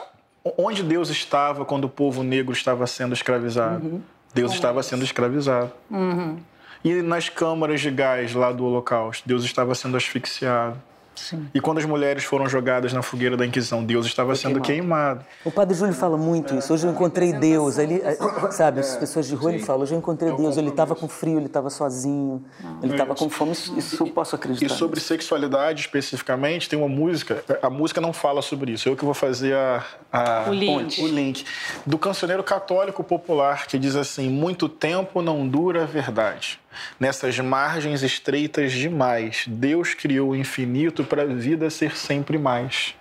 Onde 0.57 0.81
Deus 0.81 1.09
estava 1.09 1.65
quando 1.65 1.85
o 1.85 1.89
povo 1.89 2.23
negro 2.23 2.53
estava 2.53 2.87
sendo 2.87 3.13
escravizado? 3.13 3.85
Uhum. 3.85 4.01
Deus 4.33 4.53
estava 4.53 4.81
sendo 4.83 5.03
escravizado. 5.03 5.71
Uhum. 5.89 6.37
E 6.83 7.01
nas 7.01 7.29
câmaras 7.29 7.81
de 7.81 7.91
gás 7.91 8.33
lá 8.33 8.51
do 8.51 8.65
Holocausto, 8.65 9.27
Deus 9.27 9.43
estava 9.43 9.73
sendo 9.75 9.97
asfixiado. 9.97 10.77
Sim. 11.17 11.47
E 11.53 11.59
quando 11.59 11.79
as 11.79 11.85
mulheres 11.85 12.23
foram 12.23 12.47
jogadas 12.47 12.93
na 12.93 13.01
fogueira 13.01 13.35
da 13.35 13.45
Inquisição, 13.45 13.83
Deus 13.83 14.05
estava 14.05 14.29
Foi 14.29 14.35
sendo 14.35 14.61
queimado. 14.61 15.21
queimado. 15.21 15.25
O 15.43 15.51
Padre 15.51 15.75
Júlio 15.75 15.93
fala 15.93 16.17
muito 16.17 16.55
isso. 16.55 16.73
Hoje 16.73 16.85
eu 16.85 16.91
encontrei 16.91 17.33
Deus. 17.33 17.77
Ele, 17.77 17.95
eh, 18.03 18.17
sabe, 18.51 18.79
as 18.79 18.95
pessoas 18.95 19.27
de 19.27 19.35
rua 19.35 19.53
ele 19.53 19.63
fala, 19.63 19.83
hoje 19.83 19.93
eu 19.93 19.97
encontrei 19.97 20.31
Deus. 20.33 20.57
Ele 20.57 20.69
estava 20.69 20.95
com 20.95 21.07
frio, 21.07 21.37
ele 21.37 21.47
estava 21.47 21.69
sozinho, 21.69 22.43
ele 22.83 22.93
estava 22.93 23.15
com 23.15 23.29
fome. 23.29 23.51
Isso, 23.51 23.77
isso 23.77 24.03
eu 24.03 24.07
posso 24.07 24.35
acreditar. 24.35 24.65
E 24.65 24.69
sobre 24.69 24.99
sexualidade 24.99 25.81
especificamente, 25.81 26.69
tem 26.69 26.77
uma 26.77 26.87
música. 26.87 27.43
A 27.61 27.69
música 27.69 27.99
não 27.99 28.13
fala 28.13 28.41
sobre 28.41 28.71
isso. 28.71 28.87
Eu 28.87 28.95
que 28.95 29.03
vou 29.03 29.13
fazer 29.13 29.55
a, 29.55 29.83
a 30.11 30.45
o, 30.49 30.53
link. 30.53 31.01
o 31.01 31.07
link. 31.07 31.45
Do 31.85 31.97
cancioneiro 31.97 32.43
católico 32.43 33.03
popular 33.03 33.65
que 33.65 33.79
diz 33.79 33.95
assim: 33.95 34.29
Muito 34.29 34.69
tempo 34.69 35.21
não 35.21 35.47
dura 35.47 35.83
a 35.83 35.85
verdade. 35.85 36.59
Nessas 36.99 37.39
margens 37.39 38.03
estreitas 38.03 38.71
demais, 38.71 39.45
Deus 39.47 39.93
criou 39.93 40.31
o 40.31 40.35
infinito 40.35 41.03
para 41.03 41.23
a 41.23 41.25
vida 41.25 41.69
ser 41.69 41.95
sempre 41.95 42.37
mais. 42.37 42.95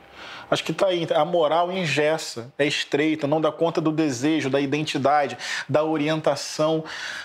Acho 0.50 0.62
que 0.62 0.72
está 0.72 0.86
aí. 0.86 1.06
A 1.14 1.24
moral 1.24 1.72
ingessa, 1.72 2.52
é 2.58 2.66
estreita, 2.66 3.26
não 3.26 3.40
dá 3.40 3.50
conta 3.50 3.80
do 3.80 3.90
desejo, 3.90 4.48
da 4.48 4.60
identidade, 4.60 5.36
da 5.68 5.82
orientação. 5.82 6.84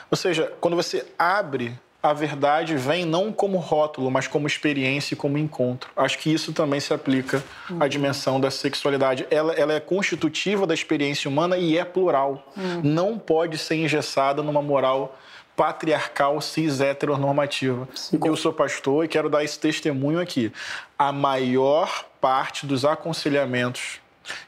Ou 0.10 0.18
seja, 0.18 0.52
quando 0.60 0.76
você 0.76 1.06
abre 1.18 1.78
a 2.04 2.14
verdade 2.14 2.76
vem 2.76 3.06
não 3.06 3.32
como 3.32 3.58
rótulo, 3.60 4.10
mas 4.10 4.28
como 4.28 4.48
experiência 4.48 5.14
e 5.14 5.18
como 5.18 5.38
encontro. 5.38 5.92
Acho 5.96 6.18
que 6.18 6.34
isso 6.34 6.52
também 6.52 6.80
se 6.80 6.94
aplica 6.94 7.44
à 7.80 7.88
dimensão 7.88 8.40
da 8.40 8.50
sexualidade. 8.50 9.28
Ela, 9.30 9.54
ela 9.54 9.74
é 9.74 9.80
constitutiva 9.80 10.66
da 10.66 10.74
experiência 10.74 11.30
humana 11.30 11.58
e 11.58 11.78
é 11.78 11.86
plural. 11.86 12.52
Uhum. 12.58 12.82
Não 12.84 13.20
pode 13.20 13.58
ser 13.58 13.76
engessada 13.76 14.42
numa 14.42 14.64
moral 14.64 15.16
patriarcal 15.62 16.42
cis 16.42 16.82
heteronormativa. 16.82 17.88
Sim. 17.94 18.20
Eu 18.26 18.36
sou 18.36 18.52
pastor 18.52 19.06
e 19.06 19.08
quero 19.08 19.30
dar 19.30 19.44
esse 19.44 19.60
testemunho 19.60 20.20
aqui. 20.20 20.52
A 20.98 21.12
maior 21.12 22.04
parte 22.20 22.66
dos 22.66 22.84
aconselhamentos 22.84 24.00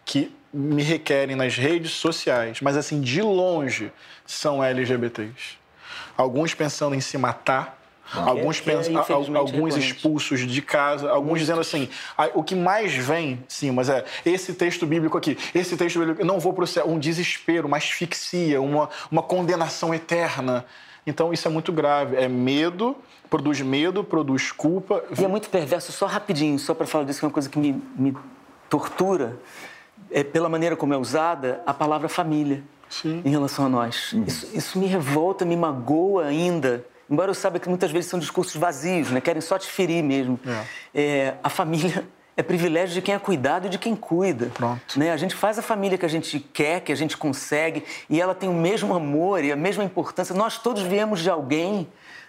que 0.04 0.34
me 0.52 0.82
requerem 0.82 1.36
nas 1.36 1.56
redes 1.56 1.92
sociais, 1.92 2.62
mas 2.62 2.76
assim, 2.76 3.00
de 3.00 3.22
longe, 3.22 3.92
são 4.26 4.64
LGBTs. 4.64 5.60
Alguns 6.18 6.56
pensando 6.56 6.96
em 6.96 7.00
se 7.00 7.16
matar, 7.16 7.80
alguns, 8.12 8.60
é, 8.60 8.64
pensam, 8.64 9.00
é, 9.00 9.38
alguns 9.38 9.78
expulsos 9.78 10.40
de 10.40 10.62
casa, 10.64 11.12
alguns 11.12 11.28
Muito. 11.28 11.40
dizendo 11.42 11.62
assim, 11.62 11.90
o 12.34 12.44
que 12.44 12.56
mais 12.56 12.92
vem, 12.92 13.44
sim, 13.48 13.70
mas 13.70 13.88
é 13.88 14.04
esse 14.26 14.56
texto 14.56 14.88
bíblico 14.88 15.16
aqui, 15.16 15.38
esse 15.54 15.78
texto 15.78 16.00
bíblico, 16.00 16.26
não 16.26 16.40
vou 16.40 16.66
céu, 16.66 16.90
um 16.90 16.98
desespero, 16.98 17.68
uma 17.68 17.78
asfixia, 17.78 18.60
uma, 18.60 18.90
uma 19.12 19.22
condenação 19.22 19.94
eterna. 19.94 20.66
Então 21.06 21.34
isso 21.34 21.48
é 21.48 21.52
muito 21.52 21.72
grave. 21.72 22.16
É 22.16 22.28
medo, 22.28 22.96
produz 23.30 23.62
medo, 23.62 24.04
produz 24.04 24.52
culpa. 24.52 25.04
E 25.18 25.24
é 25.24 25.28
muito 25.28 25.50
perverso, 25.50 25.92
só 25.92 26.06
rapidinho, 26.06 26.58
só 26.60 26.74
para 26.74 26.86
falar 26.86 27.04
disso, 27.06 27.20
que 27.20 27.26
é 27.26 27.28
uma 27.28 27.34
coisa 27.34 27.50
que 27.50 27.60
me, 27.60 27.82
me 27.96 28.16
tortura, 28.70 29.38
é 30.10 30.24
pela 30.24 30.50
maneira 30.50 30.76
como 30.76 30.94
é 30.94 30.98
usada 30.98 31.62
a 31.66 31.74
palavra 31.74 32.08
família 32.08 32.64
Sim. 32.90 33.22
em 33.26 33.30
relação 33.30 33.66
a 33.66 33.70
nós. 33.70 34.14
Uhum. 34.14 34.24
Isso, 34.26 34.50
isso 34.54 34.80
me 34.80 34.88
revolta, 34.88 35.44
me 35.46 35.56
magoa 35.56 36.26
ainda. 36.26 36.86
Embora 37.10 37.30
eu 37.30 37.36
saiba 37.36 37.60
que 37.60 37.68
muitas 37.68 37.92
vezes 37.92 38.10
são 38.10 38.20
discursos 38.20 38.56
vazios, 38.56 39.12
né? 39.12 39.20
querem 39.20 39.42
só 39.42 39.58
te 39.60 39.68
ferir 39.68 40.04
mesmo. 40.04 40.40
É. 40.46 41.02
É, 41.02 41.38
a 41.44 41.50
família 41.50 42.08
é 42.36 42.42
privilégio 42.42 42.96
de 42.96 43.02
quem 43.02 43.14
é 43.14 43.20
cuidado 43.20 43.68
e 43.68 43.70
de 43.70 43.78
quem 43.78 43.96
cuida. 43.96 44.48
Pronto. 44.54 45.00
Né? 45.00 45.12
A 45.12 45.18
gente 45.18 45.36
faz 45.36 45.60
a 45.60 45.62
família 45.62 45.98
que 45.98 46.06
a 46.06 46.10
gente 46.10 46.40
quer, 46.40 46.82
que 46.82 46.92
a 46.92 46.96
gente 46.96 47.16
consegue, 47.16 47.84
e 48.10 48.20
ela 48.20 48.34
tem 48.34 48.50
o 48.50 48.54
mesmo 48.54 48.94
amor 48.94 49.44
e 49.44 49.52
a 49.52 49.56
mesma 49.56 49.84
importância. 49.84 50.36
Nós 50.36 50.58
todos 50.58 50.82
viemos 50.82 51.22
de 51.22 51.30
alguém, 51.30 51.88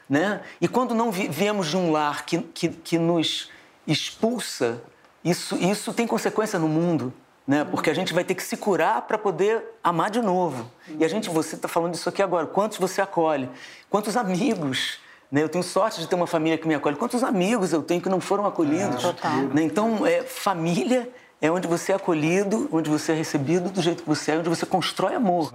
né? 0.09 0.43
E 0.61 0.69
quando 0.69 0.95
não 0.95 1.11
viemos 1.11 1.69
de 1.69 1.77
um 1.77 1.91
lar 1.91 2.27
que, 2.27 2.39
que, 2.39 2.69
que 2.69 2.99
nos 2.99 3.51
expulsa, 3.87 4.83
isso, 5.25 5.57
isso 5.57 5.93
tem 5.95 6.07
consequência 6.07 6.59
no 6.59 6.69
mundo. 6.69 7.13
Né? 7.47 7.63
Porque 7.63 7.91
a 7.91 7.95
gente 7.95 8.15
vai 8.15 8.25
ter 8.25 8.35
que 8.35 8.43
se 8.43 8.57
curar 8.57 9.03
para 9.03 9.19
poder 9.19 9.63
amar 9.83 10.11
de 10.11 10.23
novo. 10.23 10.71
E 10.99 11.05
a 11.05 11.09
gente, 11.09 11.29
você 11.29 11.57
está 11.57 11.69
falando 11.69 11.93
disso 11.93 12.09
aqui 12.09 12.23
agora. 12.23 12.47
Quantos 12.47 12.79
você 12.79 13.03
acolhe? 13.03 13.51
Quantos 13.91 14.17
amigos 14.17 14.99
né? 15.35 15.43
Eu 15.43 15.49
tenho 15.49 15.65
sorte 15.65 16.01
de 16.01 16.07
ter 16.07 16.15
uma 16.15 16.29
família 16.29 16.57
que 16.57 16.69
me 16.69 16.77
acolhe. 16.77 16.95
Quantos 16.95 17.25
amigos 17.25 17.73
eu 17.73 17.83
tenho 17.83 18.01
que 18.01 18.09
não 18.09 18.21
foram 18.21 18.47
acolhidos? 18.47 19.05
É, 19.05 19.53
né? 19.53 19.63
Então, 19.65 20.07
é, 20.07 20.23
família 20.23 21.11
é 21.43 21.51
onde 21.51 21.67
você 21.67 21.91
é 21.91 21.97
acolhido, 21.97 22.69
onde 22.71 22.89
você 22.89 23.11
é 23.11 23.15
recebido 23.17 23.69
do 23.69 23.83
jeito 23.83 24.05
que 24.05 24.09
você 24.09 24.31
é, 24.31 24.39
onde 24.39 24.49
você 24.49 24.65
constrói 24.65 25.17
amor. 25.17 25.53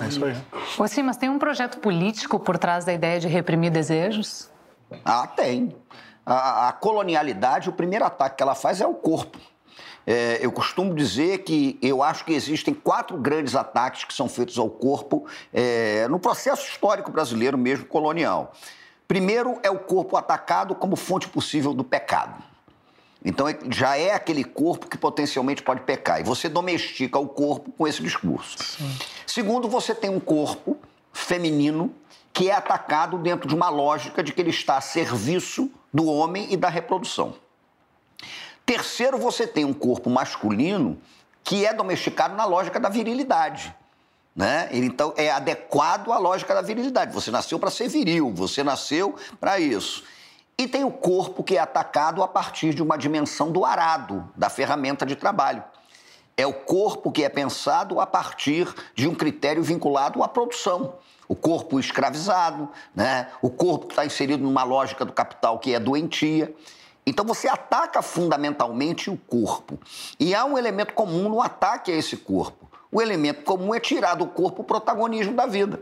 É 0.00 0.06
isso 0.08 0.24
aí. 0.24 0.36
Ô, 0.76 0.88
sim, 0.88 1.04
mas 1.04 1.16
tem 1.16 1.30
um 1.30 1.38
projeto 1.38 1.78
político 1.78 2.40
por 2.40 2.58
trás 2.58 2.84
da 2.84 2.92
ideia 2.92 3.20
de 3.20 3.28
reprimir 3.28 3.70
desejos? 3.70 4.50
Ah, 5.04 5.28
tem. 5.28 5.76
A, 6.26 6.70
a 6.70 6.72
colonialidade, 6.72 7.68
o 7.68 7.72
primeiro 7.72 8.04
ataque 8.04 8.38
que 8.38 8.42
ela 8.42 8.56
faz 8.56 8.80
é 8.80 8.86
o 8.86 8.94
corpo. 8.94 9.38
É, 10.04 10.40
eu 10.44 10.50
costumo 10.50 10.92
dizer 10.92 11.44
que 11.44 11.78
eu 11.80 12.02
acho 12.02 12.24
que 12.24 12.32
existem 12.32 12.74
quatro 12.74 13.16
grandes 13.16 13.54
ataques 13.54 14.02
que 14.02 14.12
são 14.12 14.28
feitos 14.28 14.58
ao 14.58 14.68
corpo 14.68 15.24
é, 15.52 16.08
no 16.08 16.18
processo 16.18 16.66
histórico 16.66 17.12
brasileiro 17.12 17.56
mesmo 17.56 17.86
colonial. 17.86 18.52
Primeiro 19.06 19.58
é 19.62 19.70
o 19.70 19.78
corpo 19.78 20.16
atacado 20.16 20.74
como 20.74 20.96
fonte 20.96 21.28
possível 21.28 21.74
do 21.74 21.84
pecado. 21.84 22.42
Então 23.24 23.46
já 23.70 23.96
é 23.96 24.12
aquele 24.12 24.44
corpo 24.44 24.86
que 24.86 24.98
potencialmente 24.98 25.62
pode 25.62 25.80
pecar. 25.82 26.20
E 26.20 26.24
você 26.24 26.48
domestica 26.48 27.18
o 27.18 27.26
corpo 27.26 27.72
com 27.72 27.88
esse 27.88 28.02
discurso. 28.02 28.56
Sim. 28.58 28.98
Segundo, 29.26 29.68
você 29.68 29.94
tem 29.94 30.10
um 30.10 30.20
corpo 30.20 30.76
feminino 31.12 31.94
que 32.32 32.50
é 32.50 32.54
atacado 32.54 33.16
dentro 33.16 33.48
de 33.48 33.54
uma 33.54 33.70
lógica 33.70 34.22
de 34.22 34.32
que 34.32 34.40
ele 34.40 34.50
está 34.50 34.76
a 34.76 34.80
serviço 34.80 35.70
do 35.92 36.06
homem 36.06 36.52
e 36.52 36.56
da 36.56 36.68
reprodução. 36.68 37.34
Terceiro, 38.66 39.16
você 39.18 39.46
tem 39.46 39.64
um 39.64 39.72
corpo 39.72 40.10
masculino 40.10 40.98
que 41.42 41.64
é 41.64 41.72
domesticado 41.72 42.34
na 42.34 42.44
lógica 42.44 42.80
da 42.80 42.88
virilidade. 42.88 43.74
Né? 44.34 44.68
Ele, 44.72 44.86
então, 44.86 45.14
é 45.16 45.30
adequado 45.30 46.10
à 46.10 46.18
lógica 46.18 46.54
da 46.54 46.62
virilidade. 46.62 47.14
Você 47.14 47.30
nasceu 47.30 47.58
para 47.58 47.70
ser 47.70 47.88
viril, 47.88 48.32
você 48.34 48.64
nasceu 48.64 49.14
para 49.40 49.60
isso. 49.60 50.02
E 50.58 50.66
tem 50.66 50.84
o 50.84 50.90
corpo 50.90 51.42
que 51.42 51.56
é 51.56 51.60
atacado 51.60 52.22
a 52.22 52.28
partir 52.28 52.74
de 52.74 52.82
uma 52.82 52.96
dimensão 52.96 53.50
do 53.50 53.64
arado, 53.64 54.28
da 54.36 54.48
ferramenta 54.48 55.06
de 55.06 55.14
trabalho. 55.14 55.62
É 56.36 56.46
o 56.46 56.52
corpo 56.52 57.12
que 57.12 57.22
é 57.22 57.28
pensado 57.28 58.00
a 58.00 58.06
partir 58.06 58.72
de 58.94 59.06
um 59.06 59.14
critério 59.14 59.62
vinculado 59.62 60.22
à 60.22 60.28
produção. 60.28 60.94
O 61.28 61.36
corpo 61.36 61.78
escravizado, 61.78 62.68
né? 62.94 63.28
o 63.40 63.48
corpo 63.48 63.86
que 63.86 63.92
está 63.92 64.04
inserido 64.04 64.42
numa 64.42 64.64
lógica 64.64 65.04
do 65.04 65.12
capital 65.12 65.58
que 65.58 65.72
é 65.72 65.78
doentia. 65.78 66.52
Então 67.06 67.24
você 67.24 67.48
ataca 67.48 68.02
fundamentalmente 68.02 69.10
o 69.10 69.16
corpo. 69.16 69.78
E 70.18 70.34
há 70.34 70.44
um 70.44 70.58
elemento 70.58 70.92
comum 70.92 71.28
no 71.28 71.40
ataque 71.40 71.92
a 71.92 71.94
esse 71.94 72.16
corpo 72.16 72.63
o 72.94 73.02
elemento 73.02 73.42
comum 73.42 73.74
é 73.74 73.80
tirar 73.80 74.14
do 74.14 74.24
corpo 74.24 74.62
o 74.62 74.64
protagonismo 74.64 75.34
da 75.34 75.46
vida. 75.46 75.80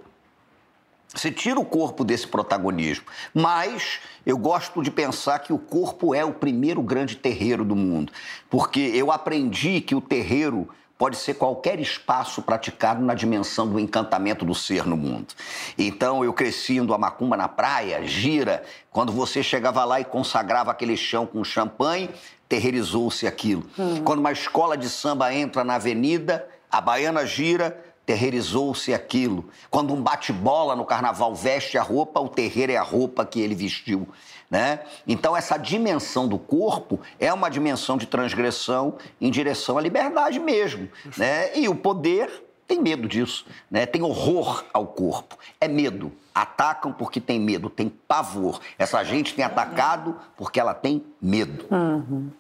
Você 1.14 1.30
tira 1.30 1.60
o 1.60 1.64
corpo 1.64 2.04
desse 2.04 2.26
protagonismo. 2.26 3.04
Mas 3.34 4.00
eu 4.24 4.38
gosto 4.38 4.82
de 4.82 4.90
pensar 4.90 5.38
que 5.40 5.52
o 5.52 5.58
corpo 5.58 6.14
é 6.14 6.24
o 6.24 6.32
primeiro 6.32 6.80
grande 6.80 7.14
terreiro 7.16 7.66
do 7.66 7.76
mundo. 7.76 8.10
Porque 8.48 8.80
eu 8.80 9.12
aprendi 9.12 9.82
que 9.82 9.94
o 9.94 10.00
terreiro 10.00 10.70
pode 10.96 11.18
ser 11.18 11.34
qualquer 11.34 11.78
espaço 11.80 12.40
praticado 12.40 13.04
na 13.04 13.12
dimensão 13.12 13.68
do 13.68 13.78
encantamento 13.78 14.42
do 14.42 14.54
ser 14.54 14.86
no 14.86 14.96
mundo. 14.96 15.34
Então 15.76 16.24
eu 16.24 16.32
cresci 16.32 16.76
indo 16.76 16.94
a 16.94 16.98
macumba 16.98 17.36
na 17.36 17.48
praia, 17.48 18.06
gira, 18.06 18.62
quando 18.90 19.12
você 19.12 19.42
chegava 19.42 19.84
lá 19.84 20.00
e 20.00 20.04
consagrava 20.04 20.70
aquele 20.70 20.96
chão 20.96 21.26
com 21.26 21.44
champanhe, 21.44 22.08
terreirizou-se 22.48 23.26
aquilo. 23.26 23.68
Hum. 23.78 24.02
Quando 24.02 24.20
uma 24.20 24.32
escola 24.32 24.78
de 24.78 24.88
samba 24.88 25.34
entra 25.34 25.62
na 25.62 25.74
avenida, 25.74 26.48
a 26.72 26.80
baiana 26.80 27.26
gira, 27.26 27.78
terreirizou-se 28.06 28.94
aquilo. 28.94 29.48
Quando 29.70 29.92
um 29.92 30.00
bate-bola 30.00 30.74
no 30.74 30.86
carnaval 30.86 31.34
veste 31.34 31.76
a 31.76 31.82
roupa, 31.82 32.18
o 32.18 32.28
terreiro 32.28 32.72
é 32.72 32.76
a 32.76 32.82
roupa 32.82 33.26
que 33.26 33.40
ele 33.40 33.54
vestiu. 33.54 34.08
Né? 34.50 34.80
Então, 35.06 35.36
essa 35.36 35.56
dimensão 35.56 36.26
do 36.26 36.38
corpo 36.38 36.98
é 37.20 37.32
uma 37.32 37.50
dimensão 37.50 37.96
de 37.96 38.06
transgressão 38.06 38.96
em 39.20 39.30
direção 39.30 39.78
à 39.78 39.80
liberdade 39.80 40.38
mesmo. 40.38 40.88
Né? 41.16 41.56
E 41.56 41.68
o 41.68 41.74
poder 41.74 42.44
tem 42.66 42.80
medo 42.80 43.06
disso, 43.06 43.44
né? 43.70 43.84
tem 43.84 44.02
horror 44.02 44.64
ao 44.72 44.86
corpo, 44.86 45.36
é 45.60 45.68
medo. 45.68 46.10
Atacam 46.34 46.90
porque 46.90 47.20
tem 47.20 47.38
medo, 47.38 47.68
tem 47.68 47.90
pavor. 47.90 48.58
Essa 48.78 49.04
gente 49.04 49.34
tem 49.34 49.44
atacado 49.44 50.16
porque 50.36 50.58
ela 50.58 50.72
tem 50.72 51.04
medo. 51.20 51.66
Uhum. 51.70 52.30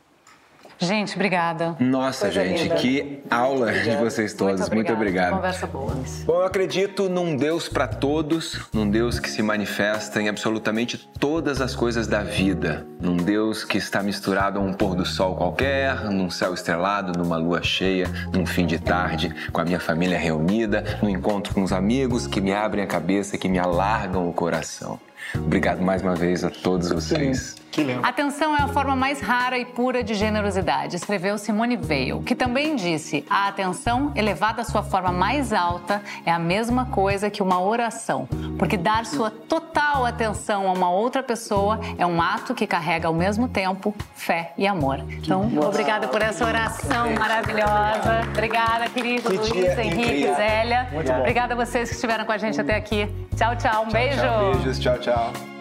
Gente, 0.82 1.14
obrigada. 1.14 1.76
Nossa, 1.78 2.26
Coisa 2.26 2.44
gente, 2.44 2.62
linda. 2.64 2.74
que 2.74 3.22
aula 3.30 3.72
de 3.72 3.96
vocês 3.96 4.34
todos. 4.34 4.68
Muito, 4.68 4.92
obrigado. 4.92 5.36
Conversa 5.36 5.66
boa. 5.66 5.94
Bom, 6.24 6.34
eu 6.34 6.44
acredito 6.44 7.08
num 7.08 7.36
Deus 7.36 7.68
para 7.68 7.86
todos, 7.86 8.60
num 8.72 8.88
Deus 8.90 9.20
que 9.20 9.30
se 9.30 9.42
manifesta 9.42 10.20
em 10.20 10.28
absolutamente 10.28 10.98
todas 11.20 11.60
as 11.60 11.76
coisas 11.76 12.06
da 12.08 12.22
vida, 12.22 12.84
num 13.00 13.16
Deus 13.16 13.64
que 13.64 13.78
está 13.78 14.02
misturado 14.02 14.58
a 14.58 14.62
um 14.62 14.72
pôr 14.72 14.96
do 14.96 15.06
sol 15.06 15.36
qualquer, 15.36 16.04
num 16.10 16.28
céu 16.30 16.52
estrelado, 16.52 17.16
numa 17.16 17.36
lua 17.36 17.62
cheia, 17.62 18.10
num 18.32 18.44
fim 18.44 18.66
de 18.66 18.78
tarde, 18.78 19.32
com 19.52 19.60
a 19.60 19.64
minha 19.64 19.80
família 19.80 20.18
reunida, 20.18 20.98
no 21.00 21.08
encontro 21.08 21.54
com 21.54 21.62
os 21.62 21.72
amigos 21.72 22.26
que 22.26 22.40
me 22.40 22.52
abrem 22.52 22.82
a 22.82 22.86
cabeça, 22.86 23.38
que 23.38 23.48
me 23.48 23.58
alargam 23.58 24.28
o 24.28 24.32
coração. 24.32 24.98
Obrigado 25.34 25.82
mais 25.82 26.02
uma 26.02 26.14
vez 26.14 26.44
a 26.44 26.50
todos 26.50 26.90
vocês. 26.90 27.56
Que 27.72 27.82
lindo. 27.82 28.04
Atenção 28.04 28.54
é 28.54 28.60
a 28.60 28.68
forma 28.68 28.94
mais 28.94 29.20
rara 29.20 29.56
e 29.56 29.64
pura 29.64 30.04
de 30.04 30.14
generosidade, 30.14 30.94
escreveu 30.94 31.38
Simone 31.38 31.78
Weil, 31.78 32.20
que 32.20 32.34
também 32.34 32.76
disse: 32.76 33.24
a 33.30 33.48
atenção, 33.48 34.12
elevada 34.14 34.60
à 34.60 34.64
sua 34.64 34.82
forma 34.82 35.10
mais 35.10 35.54
alta, 35.54 36.02
é 36.26 36.30
a 36.30 36.38
mesma 36.38 36.84
coisa 36.86 37.30
que 37.30 37.42
uma 37.42 37.62
oração, 37.62 38.28
porque 38.58 38.76
dar 38.76 39.06
sua 39.06 39.30
total 39.30 40.04
atenção 40.04 40.68
a 40.68 40.72
uma 40.72 40.90
outra 40.90 41.22
pessoa 41.22 41.80
é 41.96 42.04
um 42.04 42.20
ato 42.20 42.54
que 42.54 42.66
carrega 42.66 43.08
ao 43.08 43.14
mesmo 43.14 43.48
tempo 43.48 43.94
fé 44.14 44.52
e 44.58 44.66
amor. 44.66 44.98
Então, 45.08 45.50
obrigada 45.66 46.08
por 46.08 46.20
essa 46.20 46.44
oração 46.44 47.10
maravilhosa. 47.18 48.20
Obrigada, 48.28 48.88
querido 48.90 49.30
que 49.30 49.36
Luiz, 49.36 49.78
Henrique. 49.78 50.34
Zélia. 50.34 50.88
Obrigada 51.20 51.54
a 51.54 51.56
vocês 51.56 51.88
que 51.88 51.94
estiveram 51.94 52.26
com 52.26 52.32
a 52.32 52.38
gente 52.38 52.60
até 52.60 52.76
aqui. 52.76 53.08
Tchau, 53.34 53.56
tchau. 53.56 53.84
Um 53.84 53.88
tchau, 53.88 53.92
beijo. 53.92 54.20
Tchau, 54.20 54.52
beijos. 54.52 54.78
Tchau, 54.78 54.98
tchau. 54.98 55.11
감사합니다. 55.12 55.51